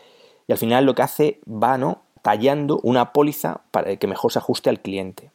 y 0.48 0.52
al 0.52 0.58
final 0.58 0.86
lo 0.86 0.96
que 0.96 1.02
hace 1.02 1.40
va 1.48 1.78
¿no? 1.78 2.02
tallando 2.22 2.80
una 2.84 3.14
póliza 3.14 3.62
para 3.72 3.96
que 3.96 4.08
mejor 4.08 4.32
se 4.32 4.40
ajuste 4.40 4.70
al 4.70 4.82
cliente. 4.82 5.32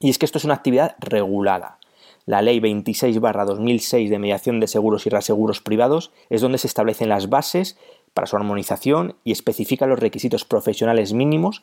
Y 0.00 0.10
es 0.10 0.18
que 0.18 0.26
esto 0.26 0.38
es 0.38 0.44
una 0.44 0.54
actividad 0.54 0.96
regulada. 0.98 1.78
La 2.26 2.42
ley 2.42 2.60
26-2006 2.60 4.08
de 4.08 4.18
mediación 4.18 4.58
de 4.58 4.66
seguros 4.66 5.06
y 5.06 5.10
reaseguros 5.10 5.60
privados 5.60 6.10
es 6.28 6.40
donde 6.40 6.58
se 6.58 6.66
establecen 6.66 7.08
las 7.08 7.28
bases 7.28 7.78
para 8.14 8.26
su 8.26 8.36
armonización 8.36 9.14
y 9.24 9.32
especifica 9.32 9.86
los 9.86 10.00
requisitos 10.00 10.44
profesionales 10.44 11.12
mínimos 11.12 11.62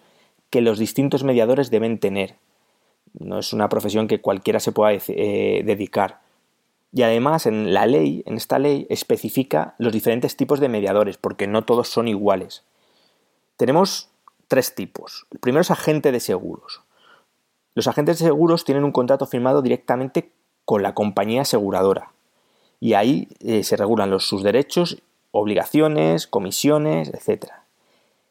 que 0.50 0.62
los 0.62 0.80
distintos 0.80 1.24
mediadores 1.24 1.70
deben 1.70 2.00
tener. 2.00 2.36
No 3.20 3.40
es 3.40 3.54
una 3.54 3.70
profesión 3.70 4.08
que 4.08 4.22
cualquiera 4.22 4.60
se 4.60 4.72
pueda 4.72 4.94
eh, 4.94 5.64
dedicar. 5.66 6.22
Y 6.94 7.02
además 7.02 7.48
en 7.48 7.74
la 7.74 7.88
ley, 7.88 8.24
en 8.28 8.36
esta 8.36 8.60
ley, 8.60 8.86
especifica 8.90 9.74
los 9.80 9.92
diferentes 9.92 10.38
tipos 10.38 10.60
de 10.60 10.70
mediadores, 10.70 11.18
porque 11.18 11.48
no 11.48 11.64
todos 11.64 11.90
son 11.90 12.08
iguales. 12.08 12.64
Tenemos 13.58 14.10
tres 14.48 14.76
tipos. 14.76 15.26
El 15.32 15.40
primero 15.40 15.62
es 15.62 15.72
agente 15.72 16.12
de 16.12 16.20
seguros. 16.20 16.82
Los 17.74 17.88
agentes 17.88 18.20
de 18.20 18.26
seguros 18.26 18.64
tienen 18.64 18.84
un 18.84 18.92
contrato 18.92 19.26
firmado 19.26 19.64
directamente 19.64 20.32
con 20.66 20.84
la 20.84 20.94
compañía 20.94 21.42
aseguradora. 21.42 22.12
Y 22.80 22.94
ahí 22.94 23.28
eh, 23.40 23.64
se 23.64 23.76
regulan 23.76 24.20
sus 24.20 24.44
derechos, 24.44 25.02
obligaciones, 25.32 26.28
comisiones, 26.28 27.10
etc. 27.10 27.54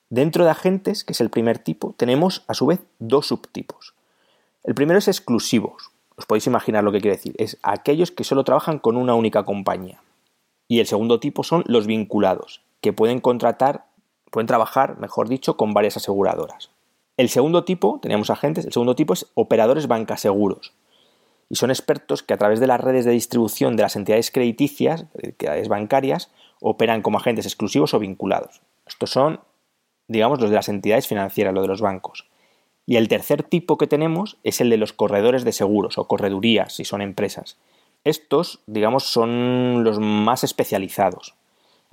Dentro 0.08 0.44
de 0.44 0.50
agentes, 0.50 1.02
que 1.02 1.14
es 1.14 1.20
el 1.20 1.30
primer 1.30 1.58
tipo, 1.58 1.94
tenemos 1.96 2.44
a 2.46 2.54
su 2.54 2.66
vez 2.66 2.80
dos 3.00 3.26
subtipos. 3.26 3.94
El 4.62 4.74
primero 4.74 4.98
es 4.98 5.08
exclusivos, 5.08 5.91
os 6.16 6.26
podéis 6.26 6.46
imaginar 6.46 6.84
lo 6.84 6.92
que 6.92 7.00
quiere 7.00 7.16
decir. 7.16 7.34
Es 7.38 7.58
aquellos 7.62 8.10
que 8.10 8.24
solo 8.24 8.44
trabajan 8.44 8.78
con 8.78 8.96
una 8.96 9.14
única 9.14 9.44
compañía. 9.44 10.00
Y 10.68 10.80
el 10.80 10.86
segundo 10.86 11.20
tipo 11.20 11.44
son 11.44 11.64
los 11.66 11.86
vinculados, 11.86 12.62
que 12.80 12.92
pueden 12.92 13.20
contratar, 13.20 13.86
pueden 14.30 14.46
trabajar, 14.46 14.98
mejor 14.98 15.28
dicho, 15.28 15.56
con 15.56 15.74
varias 15.74 15.96
aseguradoras. 15.96 16.70
El 17.16 17.28
segundo 17.28 17.64
tipo, 17.64 17.98
teníamos 18.00 18.30
agentes, 18.30 18.64
el 18.64 18.72
segundo 18.72 18.94
tipo 18.94 19.12
es 19.12 19.26
operadores 19.34 19.86
bancaseguros. 19.86 20.72
Y 21.50 21.56
son 21.56 21.70
expertos 21.70 22.22
que 22.22 22.32
a 22.32 22.38
través 22.38 22.58
de 22.58 22.66
las 22.66 22.80
redes 22.80 23.04
de 23.04 23.12
distribución 23.12 23.76
de 23.76 23.82
las 23.82 23.96
entidades 23.96 24.30
crediticias, 24.30 25.04
entidades 25.14 25.68
bancarias, 25.68 26.30
operan 26.60 27.02
como 27.02 27.18
agentes 27.18 27.44
exclusivos 27.44 27.92
o 27.92 27.98
vinculados. 27.98 28.62
Estos 28.86 29.10
son, 29.10 29.40
digamos, 30.08 30.40
los 30.40 30.48
de 30.48 30.56
las 30.56 30.68
entidades 30.70 31.06
financieras, 31.06 31.52
los 31.52 31.64
de 31.64 31.68
los 31.68 31.82
bancos. 31.82 32.26
Y 32.86 32.96
el 32.96 33.08
tercer 33.08 33.42
tipo 33.42 33.78
que 33.78 33.86
tenemos 33.86 34.38
es 34.42 34.60
el 34.60 34.70
de 34.70 34.76
los 34.76 34.92
corredores 34.92 35.44
de 35.44 35.52
seguros 35.52 35.98
o 35.98 36.08
corredurías, 36.08 36.74
si 36.74 36.84
son 36.84 37.00
empresas. 37.00 37.56
Estos, 38.04 38.60
digamos, 38.66 39.04
son 39.04 39.84
los 39.84 40.00
más 40.00 40.42
especializados. 40.42 41.34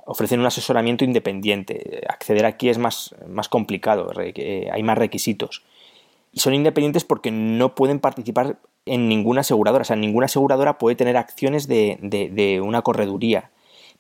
Ofrecen 0.06 0.40
un 0.40 0.48
asesoramiento 0.48 1.06
independiente. 1.06 2.04
Acceder 2.10 2.46
aquí 2.46 2.70
es 2.70 2.80
más, 2.80 3.14
más 3.28 3.50
complicado, 3.50 4.12
hay 4.18 4.84
más 4.84 4.98
requisitos. 4.98 5.64
Y 6.32 6.40
son 6.40 6.54
independientes 6.54 7.04
porque 7.04 7.32
no 7.32 7.76
pueden 7.76 8.00
participar 8.00 8.58
en 8.86 9.08
ninguna 9.08 9.42
aseguradora. 9.42 9.84
O 9.84 9.86
sea, 9.86 9.96
ninguna 9.96 10.26
aseguradora 10.26 10.78
puede 10.78 10.96
tener 10.96 11.18
acciones 11.18 11.68
de, 11.68 11.98
de, 12.02 12.62
una 12.62 12.82
correduría, 12.82 13.52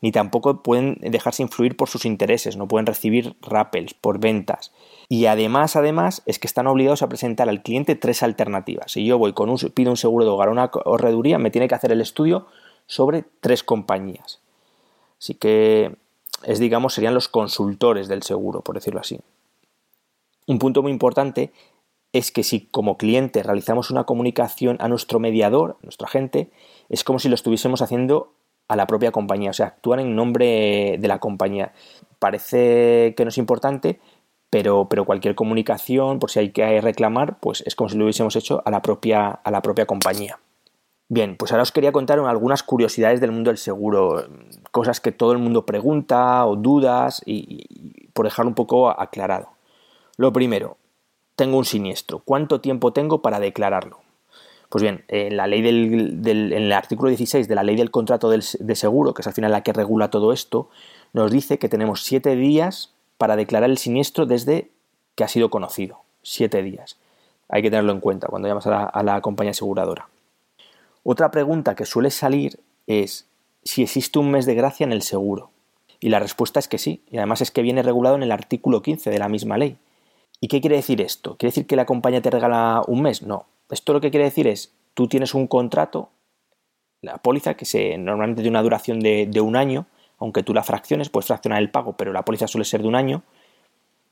ni 0.01 0.11
tampoco 0.11 0.63
pueden 0.63 0.97
dejarse 1.01 1.43
influir 1.43 1.75
por 1.75 1.89
sus 1.89 2.05
intereses, 2.05 2.55
no 2.55 2.67
pueden 2.67 2.85
recibir 2.85 3.35
rappels 3.41 3.93
por 3.93 4.19
ventas. 4.19 4.71
Y 5.09 5.25
además, 5.25 5.75
además, 5.75 6.21
es 6.25 6.39
que 6.39 6.47
están 6.47 6.67
obligados 6.67 7.01
a 7.01 7.09
presentar 7.09 7.49
al 7.49 7.61
cliente 7.61 7.95
tres 7.95 8.23
alternativas. 8.23 8.91
Si 8.91 9.05
yo 9.05 9.17
voy 9.17 9.33
con 9.33 9.49
un, 9.49 9.57
pido 9.57 9.91
un 9.91 9.97
seguro 9.97 10.25
de 10.25 10.31
hogar 10.31 10.49
o 10.49 10.51
una 10.51 10.69
correduría, 10.69 11.37
me 11.37 11.51
tiene 11.51 11.67
que 11.67 11.75
hacer 11.75 11.91
el 11.91 12.01
estudio 12.01 12.47
sobre 12.85 13.25
tres 13.41 13.63
compañías. 13.63 14.39
Así 15.19 15.33
que 15.33 15.95
es, 16.43 16.59
digamos, 16.59 16.93
serían 16.93 17.13
los 17.13 17.27
consultores 17.27 18.07
del 18.07 18.23
seguro, 18.23 18.61
por 18.61 18.75
decirlo 18.75 19.01
así. 19.01 19.19
Un 20.47 20.59
punto 20.59 20.81
muy 20.81 20.91
importante 20.91 21.51
es 22.13 22.31
que 22.31 22.43
si 22.43 22.61
como 22.61 22.97
cliente 22.97 23.43
realizamos 23.43 23.91
una 23.91 24.05
comunicación 24.05 24.77
a 24.79 24.87
nuestro 24.87 25.19
mediador, 25.19 25.77
a 25.81 25.83
nuestro 25.83 26.07
agente, 26.07 26.49
es 26.87 27.03
como 27.03 27.19
si 27.19 27.29
lo 27.29 27.35
estuviésemos 27.35 27.81
haciendo 27.81 28.33
a 28.69 28.75
la 28.75 28.87
propia 28.87 29.11
compañía, 29.11 29.49
o 29.49 29.53
sea, 29.53 29.65
actúan 29.67 29.99
en 29.99 30.15
nombre 30.15 30.97
de 30.99 31.07
la 31.07 31.19
compañía. 31.19 31.73
Parece 32.19 33.13
que 33.17 33.25
no 33.25 33.29
es 33.29 33.37
importante, 33.37 33.99
pero, 34.49 34.87
pero 34.89 35.05
cualquier 35.05 35.35
comunicación, 35.35 36.19
por 36.19 36.31
si 36.31 36.39
hay 36.39 36.51
que 36.51 36.79
reclamar, 36.79 37.39
pues 37.39 37.63
es 37.65 37.75
como 37.75 37.89
si 37.89 37.97
lo 37.97 38.05
hubiésemos 38.05 38.35
hecho 38.35 38.61
a 38.63 38.71
la 38.71 38.81
propia, 38.81 39.29
a 39.29 39.51
la 39.51 39.61
propia 39.61 39.85
compañía. 39.85 40.39
Bien, 41.09 41.35
pues 41.35 41.51
ahora 41.51 41.63
os 41.63 41.71
quería 41.71 41.91
contar 41.91 42.19
algunas 42.19 42.61
curiosidades 42.61 43.19
del 43.19 43.31
mundo 43.31 43.49
del 43.49 43.57
seguro, 43.57 44.27
cosas 44.71 45.01
que 45.01 45.11
todo 45.11 45.31
el 45.31 45.39
mundo 45.39 45.65
pregunta 45.65 46.45
o 46.45 46.55
dudas 46.55 47.23
y 47.25 48.09
por 48.13 48.25
dejarlo 48.25 48.49
un 48.49 48.55
poco 48.55 48.89
aclarado. 48.89 49.49
Lo 50.17 50.31
primero, 50.31 50.77
tengo 51.35 51.57
un 51.57 51.65
siniestro. 51.65 52.19
¿Cuánto 52.19 52.61
tiempo 52.61 52.93
tengo 52.93 53.23
para 53.23 53.39
declararlo? 53.39 54.01
Pues 54.69 54.83
bien, 54.83 55.03
en 55.07 55.35
la 55.35 55.47
ley 55.47 55.61
del, 55.61 56.21
en 56.27 56.53
el 56.53 56.71
artículo 56.71 57.09
16 57.09 57.47
de 57.47 57.55
la 57.55 57.63
ley 57.63 57.75
del 57.75 57.89
contrato 57.89 58.29
de 58.29 58.75
seguro, 58.75 59.13
que 59.13 59.23
es 59.23 59.27
al 59.27 59.33
final 59.33 59.51
la 59.51 59.63
que 59.63 59.73
regula 59.73 60.11
todo 60.11 60.31
esto, 60.31 60.69
nos 61.11 61.31
dice 61.31 61.57
que 61.57 61.69
tenemos 61.69 62.03
siete 62.03 62.35
días 62.35 62.93
para 63.17 63.35
declarar 63.35 63.69
el 63.69 63.79
siniestro 63.79 64.27
desde 64.27 64.69
que 65.15 65.23
ha 65.23 65.27
sido 65.27 65.49
conocido. 65.49 66.01
Siete 66.21 66.61
días. 66.61 66.97
Hay 67.47 67.63
que 67.63 67.71
tenerlo 67.71 67.91
en 67.91 67.99
cuenta 67.99 68.27
cuando 68.27 68.47
llamas 68.47 68.67
a 68.67 68.69
la, 68.69 68.83
a 68.83 69.03
la 69.03 69.21
compañía 69.21 69.51
aseguradora. 69.51 70.07
Otra 71.03 71.31
pregunta 71.31 71.75
que 71.75 71.85
suele 71.85 72.11
salir 72.11 72.59
es 72.85 73.25
si 73.63 73.81
existe 73.81 74.19
un 74.19 74.29
mes 74.29 74.45
de 74.45 74.53
gracia 74.53 74.83
en 74.83 74.91
el 74.91 75.01
seguro. 75.01 75.49
Y 75.99 76.09
la 76.09 76.19
respuesta 76.19 76.59
es 76.59 76.67
que 76.67 76.77
sí, 76.77 77.01
y 77.09 77.17
además 77.17 77.41
es 77.41 77.51
que 77.51 77.61
viene 77.61 77.83
regulado 77.83 78.15
en 78.15 78.23
el 78.23 78.31
artículo 78.31 78.81
15 78.81 79.09
de 79.09 79.19
la 79.19 79.29
misma 79.29 79.57
ley. 79.57 79.77
¿Y 80.39 80.47
qué 80.47 80.61
quiere 80.61 80.77
decir 80.77 81.01
esto? 81.01 81.35
¿Quiere 81.37 81.51
decir 81.51 81.67
que 81.67 81.75
la 81.75 81.85
compañía 81.85 82.21
te 82.21 82.29
regala 82.29 82.83
un 82.87 83.01
mes? 83.01 83.23
No. 83.23 83.45
Esto 83.69 83.93
lo 83.93 84.01
que 84.01 84.11
quiere 84.11 84.25
decir 84.25 84.47
es, 84.47 84.73
tú 84.93 85.07
tienes 85.07 85.33
un 85.33 85.47
contrato, 85.47 86.09
la 87.01 87.17
póliza, 87.17 87.53
que 87.53 87.65
se, 87.65 87.97
normalmente 87.97 88.41
de 88.41 88.49
una 88.49 88.61
duración 88.61 88.99
de, 88.99 89.27
de 89.29 89.41
un 89.41 89.55
año, 89.55 89.85
aunque 90.17 90.43
tú 90.43 90.53
la 90.53 90.63
fracciones, 90.63 91.09
puedes 91.09 91.27
fraccionar 91.27 91.59
el 91.59 91.71
pago, 91.71 91.93
pero 91.93 92.11
la 92.11 92.25
póliza 92.25 92.47
suele 92.47 92.65
ser 92.65 92.81
de 92.81 92.87
un 92.87 92.95
año. 92.95 93.23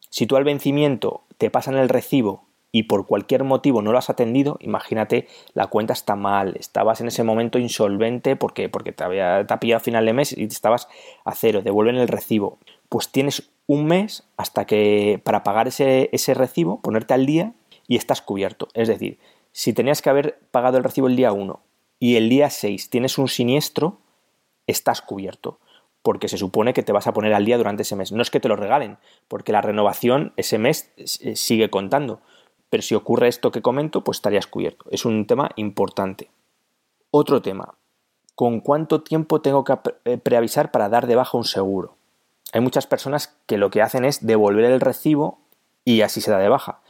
Si 0.10 0.26
tú 0.26 0.38
al 0.38 0.44
vencimiento 0.44 1.24
te 1.38 1.50
pasan 1.50 1.76
el 1.76 1.90
recibo 1.90 2.46
y 2.72 2.84
por 2.84 3.06
cualquier 3.06 3.44
motivo 3.44 3.82
no 3.82 3.92
lo 3.92 3.98
has 3.98 4.10
atendido, 4.10 4.58
imagínate, 4.62 5.28
la 5.54 5.68
cuenta 5.68 5.94
está 5.94 6.16
mal, 6.16 6.56
estabas 6.58 7.02
en 7.02 7.08
ese 7.08 7.24
momento 7.24 7.60
insolvente 7.60 8.36
porque, 8.36 8.70
porque 8.70 8.92
te 8.92 9.04
había 9.04 9.46
te 9.46 9.58
pillado 9.58 9.78
a 9.78 9.84
final 9.84 10.06
de 10.06 10.14
mes 10.14 10.38
y 10.38 10.46
estabas 10.46 10.88
a 11.26 11.36
cero, 11.36 11.62
devuelven 11.62 11.98
el 11.98 12.08
recibo. 12.08 12.58
Pues 12.90 13.10
tienes 13.10 13.50
un 13.68 13.86
mes 13.86 14.24
hasta 14.38 14.66
que 14.66 15.20
para 15.24 15.44
pagar 15.44 15.68
ese, 15.68 16.10
ese 16.14 16.34
recibo, 16.34 16.80
ponerte 16.82 17.14
al 17.14 17.26
día 17.26 17.54
y 17.88 17.98
estás 17.98 18.22
cubierto. 18.22 18.70
Es 18.74 18.88
decir, 18.88 19.18
si 19.58 19.74
tenías 19.74 20.04
que 20.04 20.12
haber 20.12 20.38
pagado 20.52 20.78
el 20.78 20.84
recibo 20.84 21.08
el 21.08 21.16
día 21.16 21.32
1 21.32 21.60
y 21.98 22.18
el 22.18 22.30
día 22.30 22.52
6 22.52 22.92
tienes 22.92 23.18
un 23.18 23.28
siniestro, 23.28 23.98
estás 24.68 25.02
cubierto 25.02 25.58
porque 26.04 26.28
se 26.28 26.38
supone 26.38 26.76
que 26.76 26.84
te 26.84 26.92
vas 26.92 27.08
a 27.08 27.14
poner 27.14 27.34
al 27.34 27.44
día 27.44 27.58
durante 27.58 27.82
ese 27.82 27.96
mes. 27.96 28.12
No 28.12 28.22
es 28.22 28.30
que 28.30 28.40
te 28.40 28.48
lo 28.48 28.56
regalen, 28.56 29.00
porque 29.28 29.52
la 29.52 29.64
renovación 29.64 30.32
ese 30.38 30.60
mes 30.60 30.92
eh, 30.98 31.36
sigue 31.36 31.72
contando. 31.72 32.22
Pero 32.70 32.84
si 32.84 32.94
ocurre 32.94 33.30
esto 33.30 33.52
que 33.52 33.64
comento, 33.64 34.04
pues 34.04 34.20
estarías 34.20 34.46
cubierto. 34.46 34.86
Es 34.92 35.06
un 35.06 35.26
tema 35.26 35.50
importante. 35.56 36.30
Otro 37.10 37.42
tema. 37.42 37.80
¿Con 38.36 38.60
cuánto 38.60 39.02
tiempo 39.02 39.42
tengo 39.42 39.64
que 39.64 39.74
eh, 40.06 40.20
preavisar 40.20 40.70
para 40.70 40.88
dar 40.88 41.08
de 41.08 41.16
baja 41.16 41.36
un 41.36 41.46
seguro? 41.46 41.98
hay 42.54 42.62
muchas 42.62 42.86
personas 42.86 43.36
que 43.48 43.58
lo 43.58 43.72
que 43.72 43.82
hacen 43.82 44.06
es 44.06 44.26
devolver 44.26 44.66
el 44.66 44.80
recibo 44.80 45.40
y 45.84 46.02
así 46.02 46.22
se 46.22 46.30
da 46.30 46.38
de 46.38 46.48
baja. 46.48 46.82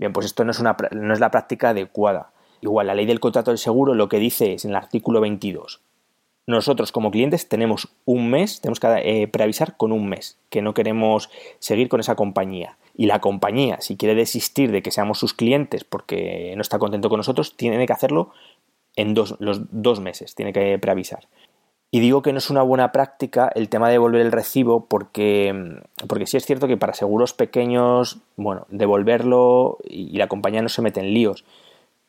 Bien, 0.00 0.14
pues 0.14 0.24
esto 0.24 0.46
no 0.46 0.50
es, 0.50 0.58
una, 0.58 0.78
no 0.92 1.12
es 1.12 1.20
la 1.20 1.30
práctica 1.30 1.68
adecuada. 1.68 2.32
Igual, 2.62 2.86
la 2.86 2.94
ley 2.94 3.04
del 3.04 3.20
contrato 3.20 3.50
del 3.50 3.58
seguro 3.58 3.92
lo 3.92 4.08
que 4.08 4.18
dice 4.18 4.54
es 4.54 4.64
en 4.64 4.70
el 4.70 4.76
artículo 4.76 5.20
22. 5.20 5.82
Nosotros 6.46 6.90
como 6.90 7.10
clientes 7.10 7.50
tenemos 7.50 7.86
un 8.06 8.30
mes, 8.30 8.62
tenemos 8.62 8.80
que 8.80 8.88
eh, 9.04 9.28
preavisar 9.28 9.76
con 9.76 9.92
un 9.92 10.08
mes, 10.08 10.38
que 10.48 10.62
no 10.62 10.72
queremos 10.72 11.28
seguir 11.58 11.90
con 11.90 12.00
esa 12.00 12.14
compañía. 12.14 12.78
Y 12.96 13.08
la 13.08 13.20
compañía, 13.20 13.78
si 13.82 13.98
quiere 13.98 14.14
desistir 14.14 14.72
de 14.72 14.80
que 14.80 14.90
seamos 14.90 15.18
sus 15.18 15.34
clientes 15.34 15.84
porque 15.84 16.54
no 16.56 16.62
está 16.62 16.78
contento 16.78 17.10
con 17.10 17.18
nosotros, 17.18 17.54
tiene 17.58 17.86
que 17.86 17.92
hacerlo 17.92 18.30
en 18.96 19.12
dos, 19.12 19.36
los 19.38 19.60
dos 19.70 20.00
meses, 20.00 20.34
tiene 20.34 20.54
que 20.54 20.78
preavisar. 20.78 21.28
Y 21.92 21.98
digo 22.00 22.22
que 22.22 22.32
no 22.32 22.38
es 22.38 22.50
una 22.50 22.62
buena 22.62 22.92
práctica 22.92 23.50
el 23.54 23.68
tema 23.68 23.88
de 23.88 23.94
devolver 23.94 24.20
el 24.20 24.30
recibo 24.30 24.86
porque, 24.86 25.80
porque 26.06 26.26
sí 26.26 26.36
es 26.36 26.46
cierto 26.46 26.68
que 26.68 26.76
para 26.76 26.94
seguros 26.94 27.34
pequeños, 27.34 28.18
bueno, 28.36 28.66
devolverlo 28.70 29.78
y 29.82 30.16
la 30.16 30.28
compañía 30.28 30.62
no 30.62 30.68
se 30.68 30.82
mete 30.82 31.00
en 31.00 31.12
líos, 31.12 31.44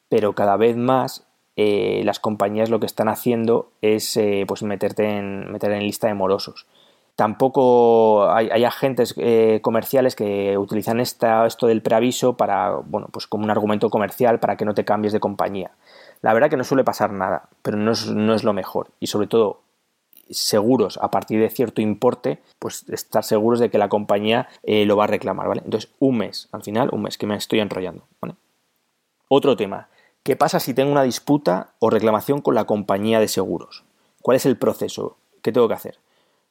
pero 0.07 0.33
cada 0.33 0.55
vez 0.55 0.77
más 0.77 1.25
eh, 1.55 2.03
las 2.05 2.19
compañías 2.19 2.69
lo 2.69 2.79
que 2.79 2.85
están 2.85 3.07
haciendo 3.09 3.71
es 3.81 4.15
eh, 4.17 4.45
pues 4.47 4.61
meterte 4.63 5.17
en, 5.17 5.51
meter 5.51 5.71
en 5.71 5.83
lista 5.83 6.07
de 6.07 6.13
morosos. 6.13 6.67
Tampoco 7.15 8.31
hay, 8.31 8.63
agentes 8.63 9.13
eh, 9.17 9.59
comerciales 9.61 10.15
que 10.15 10.57
utilizan 10.57 10.99
esta, 10.99 11.45
esto 11.45 11.67
del 11.67 11.81
preaviso 11.81 12.37
para, 12.37 12.71
bueno, 12.85 13.09
pues 13.11 13.27
como 13.27 13.43
un 13.43 13.51
argumento 13.51 13.89
comercial 13.89 14.39
para 14.39 14.57
que 14.57 14.65
no 14.65 14.73
te 14.73 14.85
cambies 14.85 15.13
de 15.13 15.19
compañía. 15.19 15.71
La 16.21 16.33
verdad 16.33 16.49
que 16.49 16.57
no 16.57 16.63
suele 16.63 16.83
pasar 16.83 17.11
nada, 17.11 17.49
pero 17.61 17.77
no 17.77 17.91
es, 17.91 18.07
no 18.07 18.33
es 18.33 18.43
lo 18.43 18.53
mejor. 18.53 18.89
Y 18.99 19.07
sobre 19.07 19.27
todo, 19.27 19.60
seguros 20.31 20.97
a 21.01 21.11
partir 21.11 21.39
de 21.39 21.49
cierto 21.49 21.81
importe, 21.81 22.39
pues 22.59 22.87
estar 22.89 23.23
seguros 23.23 23.59
de 23.59 23.69
que 23.69 23.77
la 23.77 23.89
compañía 23.89 24.47
eh, 24.63 24.85
lo 24.85 24.97
va 24.97 25.05
a 25.05 25.07
reclamar, 25.07 25.47
¿vale? 25.47 25.61
Entonces, 25.63 25.91
un 25.99 26.17
mes, 26.17 26.49
al 26.51 26.63
final, 26.63 26.89
un 26.91 27.03
mes 27.03 27.17
que 27.17 27.27
me 27.27 27.35
estoy 27.35 27.59
enrollando, 27.59 28.05
Otro 29.27 29.55
tema, 29.55 29.89
¿qué 30.23 30.35
pasa 30.35 30.59
si 30.59 30.73
tengo 30.73 30.91
una 30.91 31.03
disputa 31.03 31.73
o 31.79 31.89
reclamación 31.89 32.41
con 32.41 32.55
la 32.55 32.65
compañía 32.65 33.19
de 33.19 33.27
seguros? 33.27 33.83
¿Cuál 34.21 34.37
es 34.37 34.45
el 34.45 34.57
proceso? 34.57 35.17
¿Qué 35.41 35.51
tengo 35.51 35.67
que 35.67 35.73
hacer? 35.73 35.99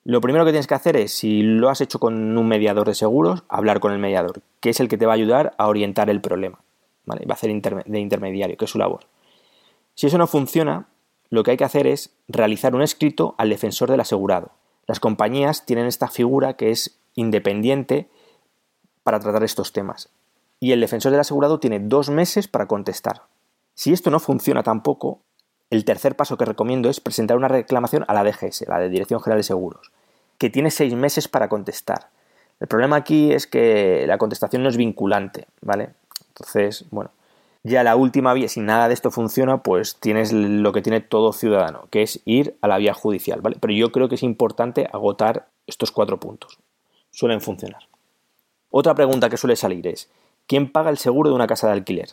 Lo 0.05 0.21
primero 0.21 0.45
que 0.45 0.53
tienes 0.53 0.67
que 0.67 0.75
hacer 0.75 0.97
es, 0.97 1.13
si 1.13 1.43
lo 1.43 1.69
has 1.69 1.81
hecho 1.81 1.99
con 1.99 2.37
un 2.37 2.49
mediador 2.49 2.87
de 2.87 2.95
seguros, 2.95 3.45
hablar 3.49 3.81
con 3.81 3.93
el 3.93 3.99
mediador, 3.99 4.41
que 4.61 4.71
es 4.71 4.81
el 4.81 4.89
que 4.89 4.97
te 4.97 5.07
va 5.07 5.13
a 5.13 5.17
ayudar 5.17 5.55
a 5.59 5.69
orientar 5.69 6.09
el 6.09 6.21
problema. 6.21 6.61
¿vale? 7.05 7.27
Va 7.27 7.33
a 7.33 7.35
hacer 7.35 7.51
de 7.51 8.01
intermediario, 8.01 8.57
que 8.57 8.65
es 8.65 8.71
su 8.71 8.79
labor. 8.79 9.01
Si 9.95 10.07
eso 10.07 10.17
no 10.17 10.27
funciona, 10.27 10.87
lo 11.31 11.43
que 11.43 11.53
hay 11.53 11.57
que 11.57 11.65
hacer 11.65 11.87
es 11.87 12.11
realizar 12.29 12.75
un 12.75 12.83
escrito 12.83 13.35
al 13.39 13.49
defensor 13.51 13.91
del 13.91 14.01
asegurado. 14.01 14.51
Las 14.87 15.01
compañías 15.01 15.65
tienen 15.65 15.87
esta 15.87 16.09
figura 16.09 16.55
que 16.55 16.71
es 16.71 16.99
independiente 17.15 18.09
para 19.05 19.21
tratar 19.21 19.45
estos 19.45 19.73
temas. 19.73 20.09
Y 20.59 20.73
el 20.73 20.81
defensor 20.81 21.13
del 21.13 21.21
asegurado 21.21 21.61
tiene 21.61 21.79
dos 21.79 22.11
meses 22.11 22.49
para 22.49 22.67
contestar. 22.67 23.23
Si 23.75 23.93
esto 23.93 24.11
no 24.11 24.21
funciona 24.21 24.63
tampoco, 24.63 25.21
el 25.71 25.85
tercer 25.85 26.17
paso 26.17 26.37
que 26.37 26.45
recomiendo 26.45 26.91
es 26.91 27.01
presentar 27.01 27.37
una 27.37 27.49
reclamación 27.49 28.05
a 28.09 28.15
la 28.15 28.25
DGS, 28.25 28.67
la 28.69 28.81
de 28.81 28.89
Dirección 28.89 29.21
General 29.21 29.39
de 29.39 29.45
Seguros, 29.45 29.93
que 30.37 30.51
tiene 30.51 30.71
seis 30.71 30.95
meses 30.95 31.29
para 31.29 31.49
contestar. 31.49 32.11
El 32.59 32.67
problema 32.67 32.97
aquí 32.97 33.33
es 33.33 33.47
que 33.47 34.05
la 34.07 34.19
contestación 34.19 34.63
no 34.63 34.69
es 34.69 34.77
vinculante, 34.77 35.47
¿vale? 35.63 35.95
Entonces, 36.29 36.85
bueno, 36.91 37.11
ya 37.63 37.83
la 37.83 37.97
última 37.97 38.33
vía, 38.33 38.49
si 38.49 38.61
nada 38.61 38.89
de 38.89 38.95
esto 38.95 39.11
funciona, 39.11 39.63
pues 39.63 39.97
tienes 39.97 40.33
lo 40.33 40.73
que 40.73 40.83
tiene 40.83 41.01
todo 41.01 41.33
ciudadano, 41.33 41.89
que 41.91 42.03
es 42.03 42.21
ir 42.25 42.57
a 42.63 42.69
la 42.69 42.79
vía 42.79 42.95
judicial, 42.95 43.41
¿vale? 43.43 43.57
Pero 43.61 43.75
yo 43.75 43.93
creo 43.93 44.09
que 44.09 44.15
es 44.15 44.23
importante 44.23 44.89
agotar 44.93 45.49
estos 45.67 45.91
cuatro 45.91 46.19
puntos. 46.19 46.59
Suelen 47.11 47.41
funcionar. 47.41 47.83
Otra 48.71 48.95
pregunta 48.95 49.29
que 49.29 49.37
suele 49.37 49.57
salir 49.57 49.87
es, 49.87 50.09
¿quién 50.47 50.71
paga 50.71 50.91
el 50.91 50.97
seguro 50.97 51.29
de 51.29 51.37
una 51.37 51.47
casa 51.47 51.67
de 51.67 51.75
alquiler? 51.75 52.11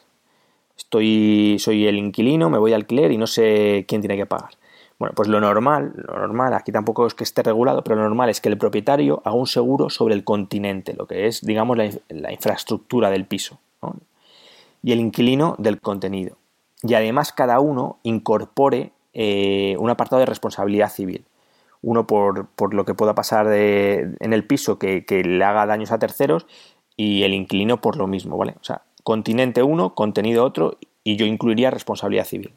Estoy, 0.76 1.58
soy 1.60 1.88
el 1.88 1.98
inquilino, 1.98 2.50
me 2.50 2.58
voy 2.58 2.72
de 2.72 2.76
alquiler 2.76 3.12
y 3.12 3.18
no 3.18 3.28
sé 3.28 3.86
quién 3.88 4.02
tiene 4.02 4.18
que 4.18 4.26
pagar. 4.26 4.52
Bueno, 5.00 5.14
pues 5.16 5.30
lo 5.30 5.40
normal, 5.40 5.94
lo 5.96 6.18
normal, 6.18 6.56
aquí 6.56 6.72
tampoco 6.72 7.06
es 7.06 7.14
que 7.14 7.24
esté 7.24 7.44
regulado, 7.44 7.84
pero 7.84 7.96
lo 7.96 8.04
normal 8.04 8.30
es 8.30 8.42
que 8.42 8.50
el 8.50 8.58
propietario 8.58 9.22
haga 9.24 9.36
un 9.36 9.46
seguro 9.46 9.90
sobre 9.92 10.16
el 10.16 10.24
continente, 10.24 10.94
lo 10.94 11.06
que 11.06 11.28
es, 11.28 11.42
digamos, 11.42 11.78
la, 11.78 11.90
la 12.10 12.34
infraestructura 12.34 13.12
del 13.12 13.26
piso. 13.26 13.60
¿no? 13.82 13.96
Y 14.88 14.94
el 14.94 15.02
inquilino 15.02 15.56
del 15.58 15.82
contenido. 15.82 16.38
Y 16.82 16.94
además 16.94 17.34
cada 17.34 17.60
uno 17.60 18.00
incorpore 18.04 18.94
eh, 19.14 19.76
un 19.80 19.90
apartado 19.90 20.22
de 20.22 20.26
responsabilidad 20.26 20.90
civil. 20.90 21.26
Uno 21.82 22.08
por, 22.08 22.74
lo 22.74 22.86
que 22.86 22.94
pueda 22.94 23.14
pasar 23.14 23.52
en 23.52 24.32
el 24.32 24.46
piso 24.46 24.80
que, 24.80 25.04
le 25.26 25.44
haga 25.44 25.66
daños 25.66 25.92
a 25.92 26.00
terceros 26.00 26.48
y 26.96 27.24
el 27.24 27.34
inquilino 27.34 27.82
por 27.82 27.98
lo 27.98 28.08
mismo, 28.08 28.38
¿vale? 28.38 28.56
O 28.62 28.64
sea, 28.64 28.84
continente 29.04 29.62
uno, 29.62 29.94
contenido 29.94 30.46
otro 30.46 30.78
y 31.04 31.18
yo 31.18 31.26
incluiría 31.26 31.70
responsabilidad 31.70 32.24
civil. 32.24 32.54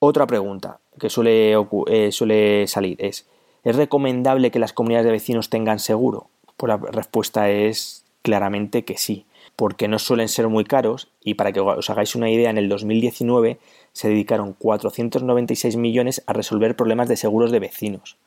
Otra 0.00 0.26
pregunta 0.26 0.80
que 0.98 1.10
suele, 1.10 1.54
eh, 1.86 2.10
suele 2.10 2.66
salir 2.66 2.96
es, 2.98 3.28
¿es 3.62 3.76
recomendable 3.76 4.50
que 4.50 4.58
las 4.58 4.72
comunidades 4.72 5.06
de 5.06 5.12
vecinos 5.12 5.48
tengan 5.48 5.78
seguro? 5.78 6.26
Pues 6.56 6.70
la 6.70 6.76
respuesta 6.78 7.50
es 7.50 8.04
claramente 8.22 8.84
que 8.84 8.98
sí, 8.98 9.26
porque 9.56 9.88
no 9.88 9.98
suelen 9.98 10.28
ser 10.28 10.48
muy 10.48 10.64
caros 10.64 11.08
y 11.24 11.34
para 11.34 11.52
que 11.52 11.60
os 11.60 11.90
hagáis 11.90 12.14
una 12.14 12.30
idea, 12.30 12.50
en 12.50 12.58
el 12.58 12.68
2019 12.68 13.58
se 13.92 14.08
dedicaron 14.08 14.52
496 14.52 15.76
millones 15.76 16.22
a 16.26 16.34
resolver 16.34 16.76
problemas 16.76 17.08
de 17.08 17.16
seguros 17.16 17.50
de 17.50 17.58
vecinos. 17.58 18.18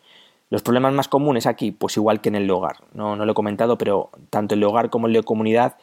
Los 0.50 0.64
problemas 0.64 0.94
más 0.94 1.08
comunes 1.08 1.46
aquí, 1.46 1.72
pues 1.72 1.96
igual 1.98 2.22
que 2.22 2.30
en 2.30 2.36
el 2.36 2.50
hogar, 2.50 2.78
no, 2.94 3.16
no 3.16 3.26
lo 3.26 3.32
he 3.34 3.36
comentado, 3.36 3.78
pero 3.78 4.10
tanto 4.32 4.56
el 4.56 4.64
hogar 4.64 4.90
como 4.90 5.06
el 5.06 5.14
de 5.14 5.22
comunidad, 5.22 5.78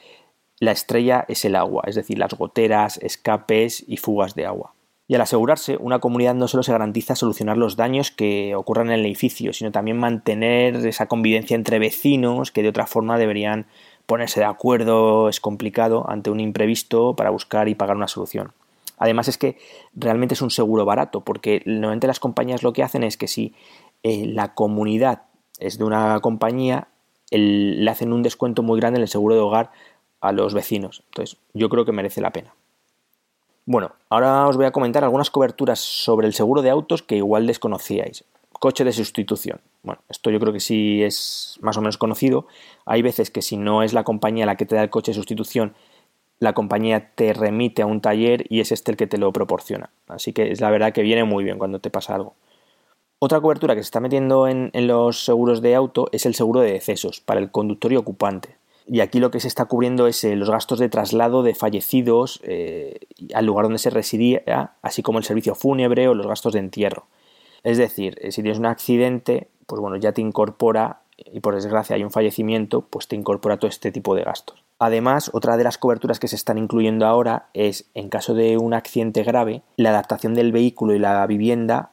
la 0.58 0.72
estrella 0.72 1.24
es 1.28 1.44
el 1.44 1.54
agua, 1.54 1.84
es 1.86 1.94
decir, 1.94 2.18
las 2.18 2.34
goteras, 2.34 2.98
escapes 2.98 3.84
y 3.86 3.98
fugas 3.98 4.34
de 4.34 4.46
agua. 4.46 4.72
Y 5.08 5.14
al 5.14 5.20
asegurarse, 5.20 5.76
una 5.78 6.00
comunidad 6.00 6.34
no 6.34 6.48
solo 6.48 6.64
se 6.64 6.72
garantiza 6.72 7.14
solucionar 7.14 7.56
los 7.56 7.76
daños 7.76 8.10
que 8.10 8.56
ocurran 8.56 8.88
en 8.88 8.94
el 8.94 9.06
edificio, 9.06 9.52
sino 9.52 9.70
también 9.70 9.98
mantener 9.98 10.74
esa 10.84 11.06
convivencia 11.06 11.54
entre 11.54 11.78
vecinos 11.78 12.50
que 12.50 12.62
de 12.62 12.70
otra 12.70 12.88
forma 12.88 13.16
deberían 13.16 13.66
ponerse 14.06 14.40
de 14.40 14.46
acuerdo, 14.46 15.28
es 15.28 15.40
complicado 15.40 16.08
ante 16.08 16.30
un 16.30 16.40
imprevisto 16.40 17.14
para 17.14 17.30
buscar 17.30 17.68
y 17.68 17.74
pagar 17.74 17.96
una 17.96 18.08
solución. 18.08 18.52
Además 18.98 19.28
es 19.28 19.36
que 19.36 19.58
realmente 19.94 20.34
es 20.34 20.42
un 20.42 20.50
seguro 20.50 20.84
barato, 20.84 21.20
porque 21.20 21.62
normalmente 21.66 22.06
las 22.06 22.20
compañías 22.20 22.62
lo 22.62 22.72
que 22.72 22.82
hacen 22.82 23.02
es 23.02 23.16
que 23.16 23.28
si 23.28 23.54
eh, 24.02 24.26
la 24.26 24.54
comunidad 24.54 25.22
es 25.58 25.78
de 25.78 25.84
una 25.84 26.20
compañía, 26.20 26.88
le 27.30 27.90
hacen 27.90 28.12
un 28.12 28.22
descuento 28.22 28.62
muy 28.62 28.80
grande 28.80 28.98
en 28.98 29.02
el 29.02 29.08
seguro 29.08 29.34
de 29.34 29.40
hogar 29.40 29.70
a 30.20 30.32
los 30.32 30.54
vecinos. 30.54 31.02
Entonces, 31.06 31.38
yo 31.52 31.68
creo 31.68 31.84
que 31.84 31.92
merece 31.92 32.20
la 32.20 32.32
pena. 32.32 32.54
Bueno, 33.66 33.92
ahora 34.08 34.46
os 34.46 34.56
voy 34.56 34.66
a 34.66 34.70
comentar 34.70 35.02
algunas 35.02 35.30
coberturas 35.30 35.80
sobre 35.80 36.28
el 36.28 36.34
seguro 36.34 36.62
de 36.62 36.70
autos 36.70 37.02
que 37.02 37.16
igual 37.16 37.46
desconocíais. 37.46 38.24
Coche 38.58 38.84
de 38.84 38.92
sustitución. 38.92 39.60
Bueno, 39.82 40.00
esto 40.08 40.30
yo 40.30 40.40
creo 40.40 40.52
que 40.52 40.60
sí 40.60 41.02
es 41.02 41.58
más 41.60 41.76
o 41.76 41.80
menos 41.80 41.98
conocido. 41.98 42.46
Hay 42.84 43.02
veces 43.02 43.30
que 43.30 43.42
si 43.42 43.56
no 43.56 43.82
es 43.82 43.92
la 43.92 44.04
compañía 44.04 44.46
la 44.46 44.56
que 44.56 44.66
te 44.66 44.74
da 44.74 44.82
el 44.82 44.90
coche 44.90 45.10
de 45.10 45.16
sustitución, 45.16 45.74
la 46.38 46.52
compañía 46.52 47.12
te 47.14 47.32
remite 47.32 47.82
a 47.82 47.86
un 47.86 48.00
taller 48.00 48.44
y 48.48 48.60
es 48.60 48.72
este 48.72 48.90
el 48.92 48.96
que 48.96 49.06
te 49.06 49.18
lo 49.18 49.32
proporciona. 49.32 49.90
Así 50.08 50.32
que 50.32 50.50
es 50.50 50.60
la 50.60 50.70
verdad 50.70 50.92
que 50.92 51.02
viene 51.02 51.24
muy 51.24 51.44
bien 51.44 51.58
cuando 51.58 51.80
te 51.80 51.90
pasa 51.90 52.14
algo. 52.14 52.34
Otra 53.18 53.40
cobertura 53.40 53.74
que 53.74 53.82
se 53.82 53.86
está 53.86 54.00
metiendo 54.00 54.46
en, 54.46 54.70
los 54.86 55.24
seguros 55.24 55.62
de 55.62 55.74
auto 55.74 56.08
es 56.12 56.26
el 56.26 56.34
seguro 56.34 56.60
de 56.60 56.72
decesos 56.72 57.20
para 57.20 57.40
el 57.40 57.50
conductor 57.50 57.92
y 57.92 57.96
ocupante. 57.96 58.56
Y 58.86 59.00
aquí 59.00 59.20
lo 59.20 59.30
que 59.30 59.40
se 59.40 59.48
está 59.48 59.64
cubriendo 59.64 60.06
es 60.06 60.22
eh, 60.22 60.36
los 60.36 60.50
gastos 60.50 60.78
de 60.78 60.88
traslado 60.88 61.42
de 61.42 61.54
fallecidos 61.54 62.40
eh, 62.44 63.00
al 63.34 63.46
lugar 63.46 63.64
donde 63.64 63.78
se 63.78 63.90
residía, 63.90 64.74
así 64.82 65.02
como 65.02 65.18
el 65.18 65.24
servicio 65.24 65.54
fúnebre 65.54 66.08
o 66.08 66.14
los 66.14 66.26
gastos 66.26 66.52
de 66.52 66.60
entierro. 66.60 67.06
Es 67.66 67.78
decir, 67.78 68.16
eh, 68.20 68.30
si 68.30 68.42
tienes 68.42 68.60
un 68.60 68.66
accidente, 68.66 69.48
pues 69.66 69.80
bueno, 69.80 69.96
ya 69.96 70.12
te 70.12 70.20
incorpora, 70.20 71.00
y 71.16 71.40
por 71.40 71.56
desgracia 71.56 71.96
hay 71.96 72.04
un 72.04 72.12
fallecimiento, 72.12 72.82
pues 72.82 73.08
te 73.08 73.16
incorpora 73.16 73.56
todo 73.56 73.68
este 73.68 73.90
tipo 73.90 74.14
de 74.14 74.22
gastos. 74.22 74.62
Además, 74.78 75.32
otra 75.34 75.56
de 75.56 75.64
las 75.64 75.76
coberturas 75.76 76.20
que 76.20 76.28
se 76.28 76.36
están 76.36 76.58
incluyendo 76.58 77.06
ahora 77.06 77.48
es, 77.54 77.90
en 77.94 78.08
caso 78.08 78.34
de 78.34 78.56
un 78.56 78.72
accidente 78.72 79.24
grave, 79.24 79.62
la 79.78 79.88
adaptación 79.88 80.34
del 80.34 80.52
vehículo 80.52 80.94
y 80.94 81.00
la 81.00 81.26
vivienda 81.26 81.90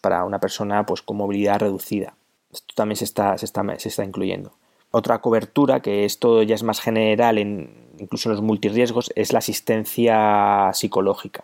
para 0.00 0.24
una 0.24 0.38
persona 0.38 0.86
pues, 0.86 1.02
con 1.02 1.16
movilidad 1.16 1.58
reducida. 1.58 2.14
Esto 2.52 2.74
también 2.76 2.94
se 2.96 3.04
está, 3.04 3.36
se 3.38 3.46
está, 3.46 4.04
incluyendo. 4.04 4.52
Otra 4.92 5.20
cobertura, 5.20 5.80
que 5.80 6.04
esto 6.04 6.44
ya 6.44 6.54
es 6.54 6.62
más 6.62 6.80
general, 6.80 7.38
en, 7.38 7.88
incluso 7.98 8.28
en 8.28 8.36
los 8.36 8.44
multirriesgos, 8.44 9.10
es 9.16 9.32
la 9.32 9.40
asistencia 9.40 10.70
psicológica 10.74 11.42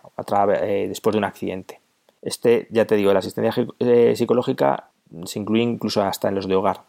eh, 0.61 0.85
después 0.87 1.11
de 1.11 1.17
un 1.17 1.25
accidente. 1.25 1.81
Este, 2.25 2.67
ya 2.71 2.85
te 2.85 2.95
digo, 2.95 3.13
la 3.13 3.19
asistencia 3.19 3.65
eh, 3.79 4.13
psicológica 4.17 4.89
se 5.23 5.39
incluye 5.39 5.63
incluso 5.63 6.01
hasta 6.01 6.27
en 6.27 6.35
los 6.35 6.49
de 6.49 6.55
hogar. 6.55 6.81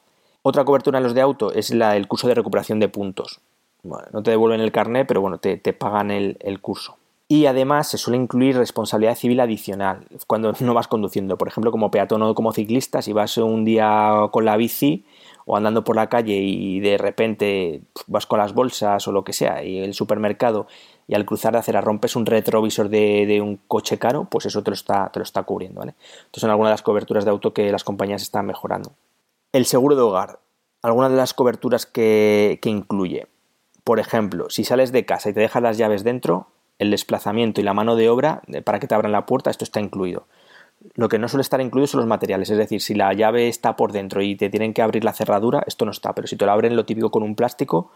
Otra 0.43 0.65
cobertura 0.65 0.99
en 0.99 1.05
los 1.05 1.15
de 1.15 1.21
auto 1.21 1.53
es 1.53 1.73
la, 1.73 1.97
el 1.97 2.09
curso 2.09 2.27
de 2.27 2.35
recuperación 2.35 2.81
de 2.81 2.89
puntos. 2.89 3.41
no 3.85 4.23
te 4.25 4.33
devuelven 4.33 4.61
el 4.61 4.73
carnet, 4.73 5.07
pero 5.07 5.21
bueno, 5.21 5.39
te, 5.39 5.59
pagan 5.73 6.11
el 6.11 6.61
curso. 6.61 6.97
Y 7.29 7.47
además 7.47 7.89
se 7.89 7.99
suele 7.99 8.19
incluir 8.19 8.57
responsabilidad 8.57 9.17
civil 9.17 9.41
adicional 9.41 10.07
cuando 10.27 10.53
no 10.61 10.75
vas 10.75 10.87
conduciendo. 10.87 11.37
Por 11.37 11.49
ejemplo, 11.49 11.73
como 11.73 11.91
peatón 11.91 12.23
o 12.23 12.35
como 12.35 12.53
ciclista, 12.53 13.03
si 13.03 13.13
vas 13.13 13.37
un 13.39 13.65
día 13.65 14.29
con 14.31 14.45
la 14.45 14.57
bici 14.57 15.05
o 15.45 15.57
andando 15.57 15.83
por 15.83 15.97
la 15.97 16.09
calle 16.09 16.37
y 16.37 16.81
de 16.81 16.99
repente 16.99 17.83
vas 18.07 18.27
con 18.27 18.39
las 18.39 18.55
bolsas 18.55 19.07
o 19.09 19.13
lo 19.13 19.25
que 19.25 19.33
sea 19.33 19.65
y 19.65 19.79
el 19.79 19.95
supermercado 19.95 20.67
y 21.09 21.15
al 21.15 21.25
cruzar 21.25 21.53
de 21.53 21.59
acera 21.59 21.81
rompes 21.81 22.17
un 22.17 22.27
retrovisor 22.27 22.89
de, 22.89 23.41
un 23.41 23.61
coche 23.69 23.99
caro, 23.99 24.25
pues 24.25 24.47
eso 24.47 24.63
te 24.63 24.71
lo 24.71 24.75
está, 24.75 25.11
te 25.13 25.21
lo 25.21 25.23
está 25.23 25.45
cubriendo. 25.45 25.81
¿vale? 25.81 25.95
Entonces 26.19 26.41
son 26.41 26.51
algunas 26.51 26.71
de 26.71 26.75
las 26.75 26.83
coberturas 26.83 27.25
de 27.25 27.31
auto 27.31 27.53
que 27.53 27.71
las 27.71 27.85
compañías 27.85 28.23
están 28.23 28.47
mejorando. 28.47 28.93
El 29.53 29.67
seguro 29.67 29.95
de 29.95 30.03
hogar. 30.03 30.41
Algunas 30.83 31.11
de 31.11 31.17
las 31.17 31.35
coberturas 31.35 31.87
que, 31.87 32.59
que 32.61 32.71
incluye. 32.71 33.29
Por 33.85 34.01
ejemplo, 34.01 34.51
si 34.51 34.65
sales 34.65 34.93
de 34.93 35.07
casa 35.07 35.31
y 35.31 35.33
te 35.33 35.41
dejas 35.41 35.63
las 35.63 35.79
llaves 35.79 36.05
dentro, 36.05 36.49
el 36.79 36.91
desplazamiento 36.91 37.61
y 37.61 37.65
la 37.65 37.75
mano 37.75 37.97
de 37.97 38.09
obra 38.09 38.43
para 38.65 38.81
que 38.81 38.87
te 38.87 38.95
abran 38.95 39.13
la 39.13 39.27
puerta, 39.27 39.51
esto 39.51 39.65
está 39.65 39.81
incluido. 39.81 40.27
Lo 40.95 41.09
que 41.09 41.19
no 41.19 41.29
suele 41.29 41.43
estar 41.43 41.61
incluido 41.61 41.87
son 41.87 42.01
los 42.01 42.09
materiales, 42.09 42.51
es 42.51 42.59
decir, 42.59 42.83
si 42.83 42.95
la 42.95 43.13
llave 43.13 43.49
está 43.49 43.77
por 43.77 43.93
dentro 43.93 44.23
y 44.23 44.37
te 44.37 44.51
tienen 44.51 44.75
que 44.75 44.83
abrir 44.83 45.05
la 45.05 45.13
cerradura, 45.13 45.63
esto 45.67 45.85
no 45.85 45.91
está, 45.91 46.15
pero 46.15 46.27
si 46.27 46.37
te 46.37 46.45
lo 46.45 46.53
abren 46.53 46.77
lo 46.77 46.85
típico 46.85 47.11
con 47.11 47.23
un 47.23 47.35
plástico, 47.35 47.91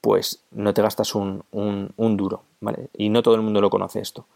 pues 0.00 0.42
no 0.50 0.74
te 0.74 0.82
gastas 0.82 1.14
un, 1.14 1.44
un 1.52 2.16
duro, 2.16 2.42
¿vale? 2.60 2.88
Y 2.96 3.08
no 3.08 3.22
todo 3.22 3.34
el 3.34 3.42
mundo 3.42 3.60
lo 3.60 3.70
conoce 3.70 4.00
esto. 4.00 4.26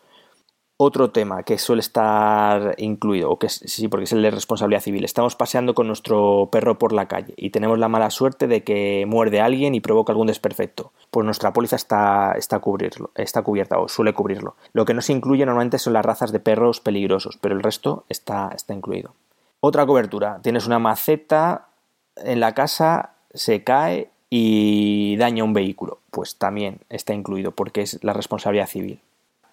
Otro 0.85 1.11
tema 1.11 1.45
que 1.45 1.59
suele 1.59 1.79
estar 1.79 2.75
incluido, 2.79 3.31
o 3.31 3.39
que 3.39 3.49
sí, 3.49 3.87
porque 3.87 4.03
es 4.03 4.13
el 4.13 4.23
de 4.23 4.33
responsabilidad 4.33 4.81
civil. 4.81 5.05
Estamos 5.05 5.37
paseando 5.37 5.75
con 5.75 5.87
nuestro 5.87 6.49
perro 6.51 6.77
por 6.77 6.93
la 6.93 7.07
calle 7.07 7.35
y 7.37 7.51
tenemos 7.51 7.79
la 7.79 7.87
mala 7.87 8.11
suerte 8.11 8.49
de 8.49 8.65
que 8.65 9.05
muerde 9.07 9.41
a 9.41 9.45
alguien 9.45 9.77
y 9.77 9.81
provoca 9.81 10.11
algún 10.11 10.27
desperfecto. 10.27 10.91
Pues 11.13 11.25
nuestra 11.25 11.53
póliza 11.53 11.77
está, 11.77 12.33
está, 12.33 12.59
cubrirlo, 12.59 13.13
está 13.15 13.43
cubierta 13.43 13.79
o 13.79 13.87
suele 13.87 14.13
cubrirlo. 14.13 14.57
Lo 14.73 14.85
que 14.85 14.93
no 14.93 15.03
se 15.03 15.13
incluye 15.13 15.47
normalmente 15.47 15.79
son 15.79 15.93
las 15.93 16.05
razas 16.05 16.33
de 16.33 16.41
perros 16.41 16.81
peligrosos, 16.81 17.39
pero 17.41 17.55
el 17.55 17.63
resto 17.63 18.05
está, 18.09 18.51
está 18.53 18.75
incluido. 18.75 19.15
Otra 19.61 19.87
cobertura. 19.87 20.41
Tienes 20.43 20.67
una 20.67 20.81
maceta 20.81 21.69
en 22.17 22.41
la 22.41 22.55
casa, 22.55 23.13
se 23.33 23.63
cae 23.63 24.11
y 24.35 25.15
daña 25.19 25.45
un 25.45 25.53
vehículo. 25.53 25.99
Pues 26.11 26.37
también 26.37 26.81
está 26.89 27.13
incluido 27.13 27.53
porque 27.53 27.83
es 27.83 28.03
la 28.03 28.15
responsabilidad 28.15 28.67
civil. 28.67 28.99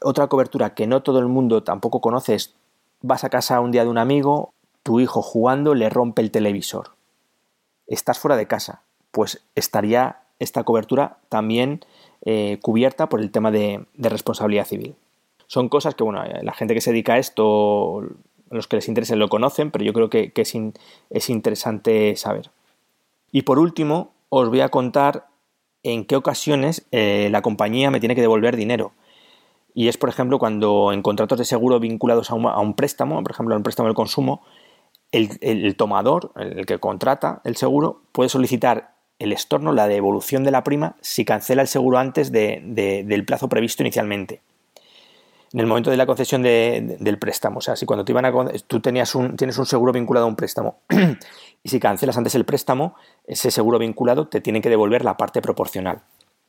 Otra 0.01 0.27
cobertura 0.27 0.73
que 0.73 0.87
no 0.87 1.03
todo 1.03 1.19
el 1.19 1.25
mundo 1.25 1.63
tampoco 1.63 1.99
conoce 1.99 2.35
es 2.35 2.55
vas 3.01 3.25
a 3.25 3.29
casa 3.29 3.59
un 3.59 3.71
día 3.71 3.83
de 3.83 3.89
un 3.89 3.97
amigo, 3.97 4.53
tu 4.83 5.01
hijo 5.01 5.21
jugando 5.21 5.75
le 5.75 5.89
rompe 5.89 6.21
el 6.21 6.31
televisor. 6.31 6.91
Estás 7.87 8.19
fuera 8.19 8.37
de 8.37 8.47
casa, 8.47 8.81
pues 9.11 9.41
estaría 9.53 10.21
esta 10.39 10.63
cobertura 10.63 11.17
también 11.27 11.81
eh, 12.23 12.57
cubierta 12.61 13.09
por 13.09 13.19
el 13.19 13.31
tema 13.31 13.51
de, 13.51 13.85
responsabilidad 13.97 14.65
civil. 14.65 14.95
Son 15.47 15.67
cosas 15.67 15.93
que, 15.93 16.05
bueno, 16.05 16.23
la 16.41 16.53
gente 16.53 16.73
que 16.73 16.79
se 16.79 16.91
dedica 16.91 17.15
a 17.15 17.17
esto, 17.17 18.07
los 18.49 18.67
que 18.67 18.77
les 18.77 18.87
interese 18.87 19.17
lo 19.17 19.27
conocen, 19.27 19.71
pero 19.71 19.83
yo 19.83 19.91
creo 19.91 20.09
que, 20.09 20.31
es, 20.33 21.29
interesante 21.29 22.15
saber. 22.15 22.49
Y 23.33 23.41
por 23.41 23.59
último, 23.59 24.13
os 24.29 24.49
voy 24.49 24.61
a 24.61 24.69
contar 24.69 25.27
en 25.83 26.05
qué 26.05 26.15
ocasiones 26.15 26.85
eh, 26.91 27.29
la 27.31 27.41
compañía 27.41 27.91
me 27.91 27.99
tiene 27.99 28.15
que 28.15 28.21
devolver 28.21 28.55
dinero. 28.55 28.93
Y 29.73 29.87
es, 29.87 29.97
por 29.97 30.09
ejemplo, 30.09 30.39
cuando 30.39 30.91
en 30.91 31.01
contratos 31.01 31.37
de 31.37 31.45
seguro 31.45 31.79
vinculados 31.79 32.31
a 32.31 32.35
un, 32.35 32.73
préstamo, 32.73 33.21
por 33.21 33.31
ejemplo, 33.31 33.55
un 33.55 33.63
préstamo 33.63 33.87
del 33.87 33.95
consumo, 33.95 34.41
el, 35.11 35.75
tomador, 35.75 36.31
el, 36.35 36.65
que 36.65 36.79
contrata 36.79 37.41
el 37.43 37.55
seguro, 37.55 38.01
puede 38.11 38.29
solicitar 38.29 38.95
el 39.19 39.31
estorno, 39.31 39.71
la 39.73 39.87
devolución 39.87 40.43
de 40.43 40.51
la 40.51 40.63
prima, 40.63 40.95
si 41.01 41.25
cancela 41.25 41.61
el 41.61 41.67
seguro 41.67 41.97
antes 41.97 42.31
del 42.31 43.25
plazo 43.25 43.47
previsto 43.49 43.83
inicialmente. 43.83 44.41
En 45.51 45.59
el 45.59 45.65
momento 45.65 45.89
de 45.89 45.97
la 45.97 46.05
concesión 46.05 46.43
del 46.43 47.17
préstamo, 47.19 47.57
o 47.57 47.61
sea, 47.61 47.75
si 47.75 47.85
cuando 47.85 48.05
te 48.05 48.11
iban 48.11 48.25
a, 48.25 48.31
tú 48.67 48.79
tenías 48.79 49.15
un, 49.15 49.35
tienes 49.35 49.57
un 49.57 49.65
seguro 49.65 49.91
vinculado 49.91 50.25
a 50.25 50.29
un 50.29 50.35
préstamo 50.35 50.81
y 51.63 51.69
si 51.69 51.79
cancelas 51.79 52.17
antes 52.17 52.35
el 52.35 52.45
préstamo, 52.45 52.95
ese 53.25 53.49
seguro 53.49 53.79
vinculado 53.79 54.27
te 54.27 54.41
tiene 54.41 54.61
que 54.61 54.69
devolver 54.69 55.03
la 55.03 55.17
parte 55.17 55.41
proporcional. 55.41 56.01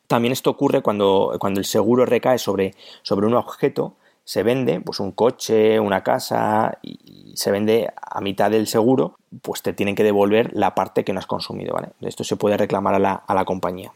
También 0.06 0.32
esto 0.32 0.50
ocurre 0.50 0.82
cuando, 0.82 1.36
cuando 1.38 1.60
el 1.60 1.64
seguro 1.64 2.04
recae 2.04 2.36
sobre, 2.38 2.74
sobre 3.02 3.26
un 3.26 3.34
objeto, 3.34 3.94
se 4.24 4.42
vende, 4.42 4.80
pues 4.80 5.00
un 5.00 5.12
coche, 5.12 5.80
una 5.80 6.02
casa, 6.02 6.78
y 6.82 7.32
se 7.36 7.50
vende 7.50 7.92
a 7.96 8.20
mitad 8.20 8.50
del 8.50 8.66
seguro, 8.66 9.16
pues 9.40 9.62
te 9.62 9.72
tienen 9.72 9.94
que 9.94 10.04
devolver 10.04 10.50
la 10.52 10.74
parte 10.74 11.04
que 11.04 11.12
no 11.12 11.20
has 11.20 11.26
consumido, 11.26 11.74
¿vale? 11.74 11.90
Esto 12.00 12.24
se 12.24 12.36
puede 12.36 12.56
reclamar 12.56 12.94
a 12.94 12.98
la, 12.98 13.12
a 13.14 13.34
la 13.34 13.44
compañía. 13.44 13.92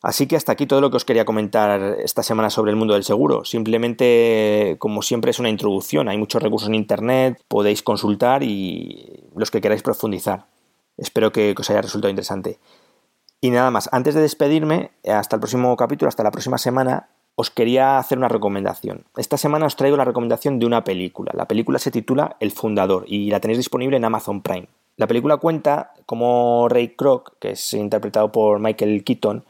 Así 0.00 0.26
que 0.26 0.36
hasta 0.36 0.52
aquí 0.52 0.66
todo 0.66 0.80
lo 0.80 0.90
que 0.90 0.96
os 0.96 1.04
quería 1.04 1.24
comentar 1.24 1.80
esta 1.98 2.22
semana 2.22 2.50
sobre 2.50 2.70
el 2.70 2.76
mundo 2.76 2.94
del 2.94 3.02
seguro. 3.02 3.44
Simplemente, 3.44 4.76
como 4.78 5.02
siempre, 5.02 5.32
es 5.32 5.40
una 5.40 5.50
introducción. 5.50 6.08
Hay 6.08 6.18
muchos 6.18 6.42
recursos 6.42 6.68
en 6.68 6.76
Internet, 6.76 7.42
podéis 7.48 7.82
consultar 7.82 8.42
y 8.42 9.24
los 9.34 9.50
que 9.50 9.60
queráis 9.60 9.82
profundizar. 9.82 10.46
Espero 10.96 11.32
que 11.32 11.54
os 11.58 11.70
haya 11.70 11.82
resultado 11.82 12.10
interesante. 12.10 12.58
Y 13.40 13.50
nada 13.50 13.70
más, 13.70 13.88
antes 13.92 14.14
de 14.14 14.20
despedirme, 14.20 14.90
hasta 15.08 15.36
el 15.36 15.40
próximo 15.40 15.76
capítulo, 15.76 16.08
hasta 16.08 16.24
la 16.24 16.32
próxima 16.32 16.58
semana, 16.58 17.08
os 17.36 17.50
quería 17.50 17.98
hacer 17.98 18.18
una 18.18 18.28
recomendación. 18.28 19.04
Esta 19.16 19.36
semana 19.36 19.66
os 19.66 19.76
traigo 19.76 19.96
la 19.96 20.04
recomendación 20.04 20.58
de 20.58 20.66
una 20.66 20.82
película. 20.82 21.30
La 21.34 21.46
película 21.46 21.78
se 21.78 21.92
titula 21.92 22.36
El 22.40 22.50
Fundador 22.50 23.04
y 23.06 23.30
la 23.30 23.38
tenéis 23.38 23.58
disponible 23.58 23.96
en 23.96 24.04
Amazon 24.04 24.42
Prime. 24.42 24.66
La 24.96 25.06
película 25.06 25.36
cuenta 25.36 25.92
cómo 26.04 26.68
Ray 26.68 26.96
Kroc, 26.96 27.38
que 27.38 27.52
es 27.52 27.74
interpretado 27.74 28.32
por 28.32 28.58
Michael 28.58 29.04
Keaton, 29.04 29.44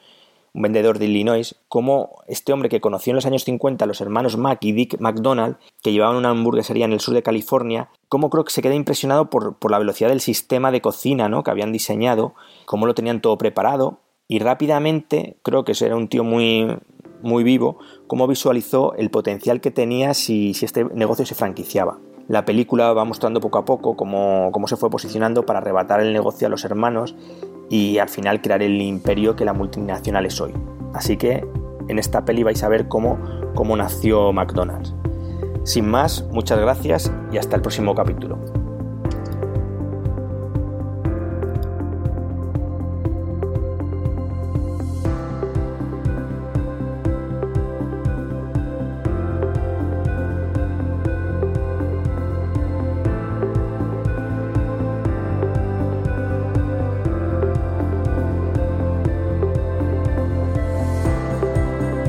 un 0.54 0.62
vendedor 0.62 0.98
de 0.98 1.06
Illinois, 1.06 1.54
como 1.68 2.22
este 2.26 2.52
hombre 2.52 2.68
que 2.68 2.80
conoció 2.80 3.10
en 3.10 3.16
los 3.16 3.26
años 3.26 3.44
50 3.44 3.84
a 3.84 3.88
los 3.88 4.00
hermanos 4.00 4.36
Mac 4.36 4.58
y 4.62 4.72
Dick 4.72 5.00
McDonald, 5.00 5.56
que 5.82 5.92
llevaban 5.92 6.16
una 6.16 6.30
hamburguesería 6.30 6.84
en 6.84 6.92
el 6.92 7.00
sur 7.00 7.14
de 7.14 7.22
California, 7.22 7.90
cómo 8.08 8.30
creo 8.30 8.44
que 8.44 8.52
se 8.52 8.62
queda 8.62 8.74
impresionado 8.74 9.30
por, 9.30 9.56
la 9.70 9.78
velocidad 9.78 10.08
del 10.10 10.20
sistema 10.20 10.70
de 10.70 10.80
cocina 10.80 11.28
¿no? 11.28 11.42
que 11.42 11.50
habían 11.50 11.72
diseñado, 11.72 12.34
cómo 12.66 12.86
lo 12.86 12.94
tenían 12.94 13.20
todo 13.20 13.38
preparado, 13.38 14.00
y 14.26 14.40
rápidamente, 14.40 15.38
creo 15.42 15.64
que 15.64 15.72
era 15.80 15.96
un 15.96 16.08
tío 16.08 16.22
muy, 16.22 16.76
muy 17.22 17.44
vivo, 17.44 17.78
cómo 18.06 18.26
visualizó 18.26 18.94
el 18.94 19.10
potencial 19.10 19.60
que 19.60 19.70
tenía 19.70 20.14
si, 20.14 20.54
si 20.54 20.64
este 20.64 20.84
negocio 20.84 21.24
se 21.24 21.34
franquiciaba. 21.34 21.98
La 22.28 22.44
película 22.44 22.92
va 22.92 23.06
mostrando 23.06 23.40
poco 23.40 23.56
a 23.56 23.64
poco 23.64 23.96
cómo, 23.96 24.50
cómo 24.52 24.68
se 24.68 24.76
fue 24.76 24.90
posicionando 24.90 25.46
para 25.46 25.60
arrebatar 25.60 26.00
el 26.00 26.12
negocio 26.12 26.46
a 26.46 26.50
los 26.50 26.62
hermanos 26.66 27.14
y 27.68 27.98
al 27.98 28.08
final 28.08 28.40
crear 28.40 28.62
el 28.62 28.80
imperio 28.80 29.36
que 29.36 29.44
la 29.44 29.52
multinacional 29.52 30.26
es 30.26 30.40
hoy. 30.40 30.52
Así 30.94 31.16
que 31.16 31.46
en 31.88 31.98
esta 31.98 32.24
peli 32.24 32.42
vais 32.42 32.62
a 32.62 32.68
ver 32.68 32.88
cómo, 32.88 33.18
cómo 33.54 33.76
nació 33.76 34.32
McDonald's. 34.32 34.94
Sin 35.64 35.88
más, 35.88 36.24
muchas 36.30 36.58
gracias 36.58 37.12
y 37.30 37.38
hasta 37.38 37.56
el 37.56 37.62
próximo 37.62 37.94
capítulo. 37.94 38.38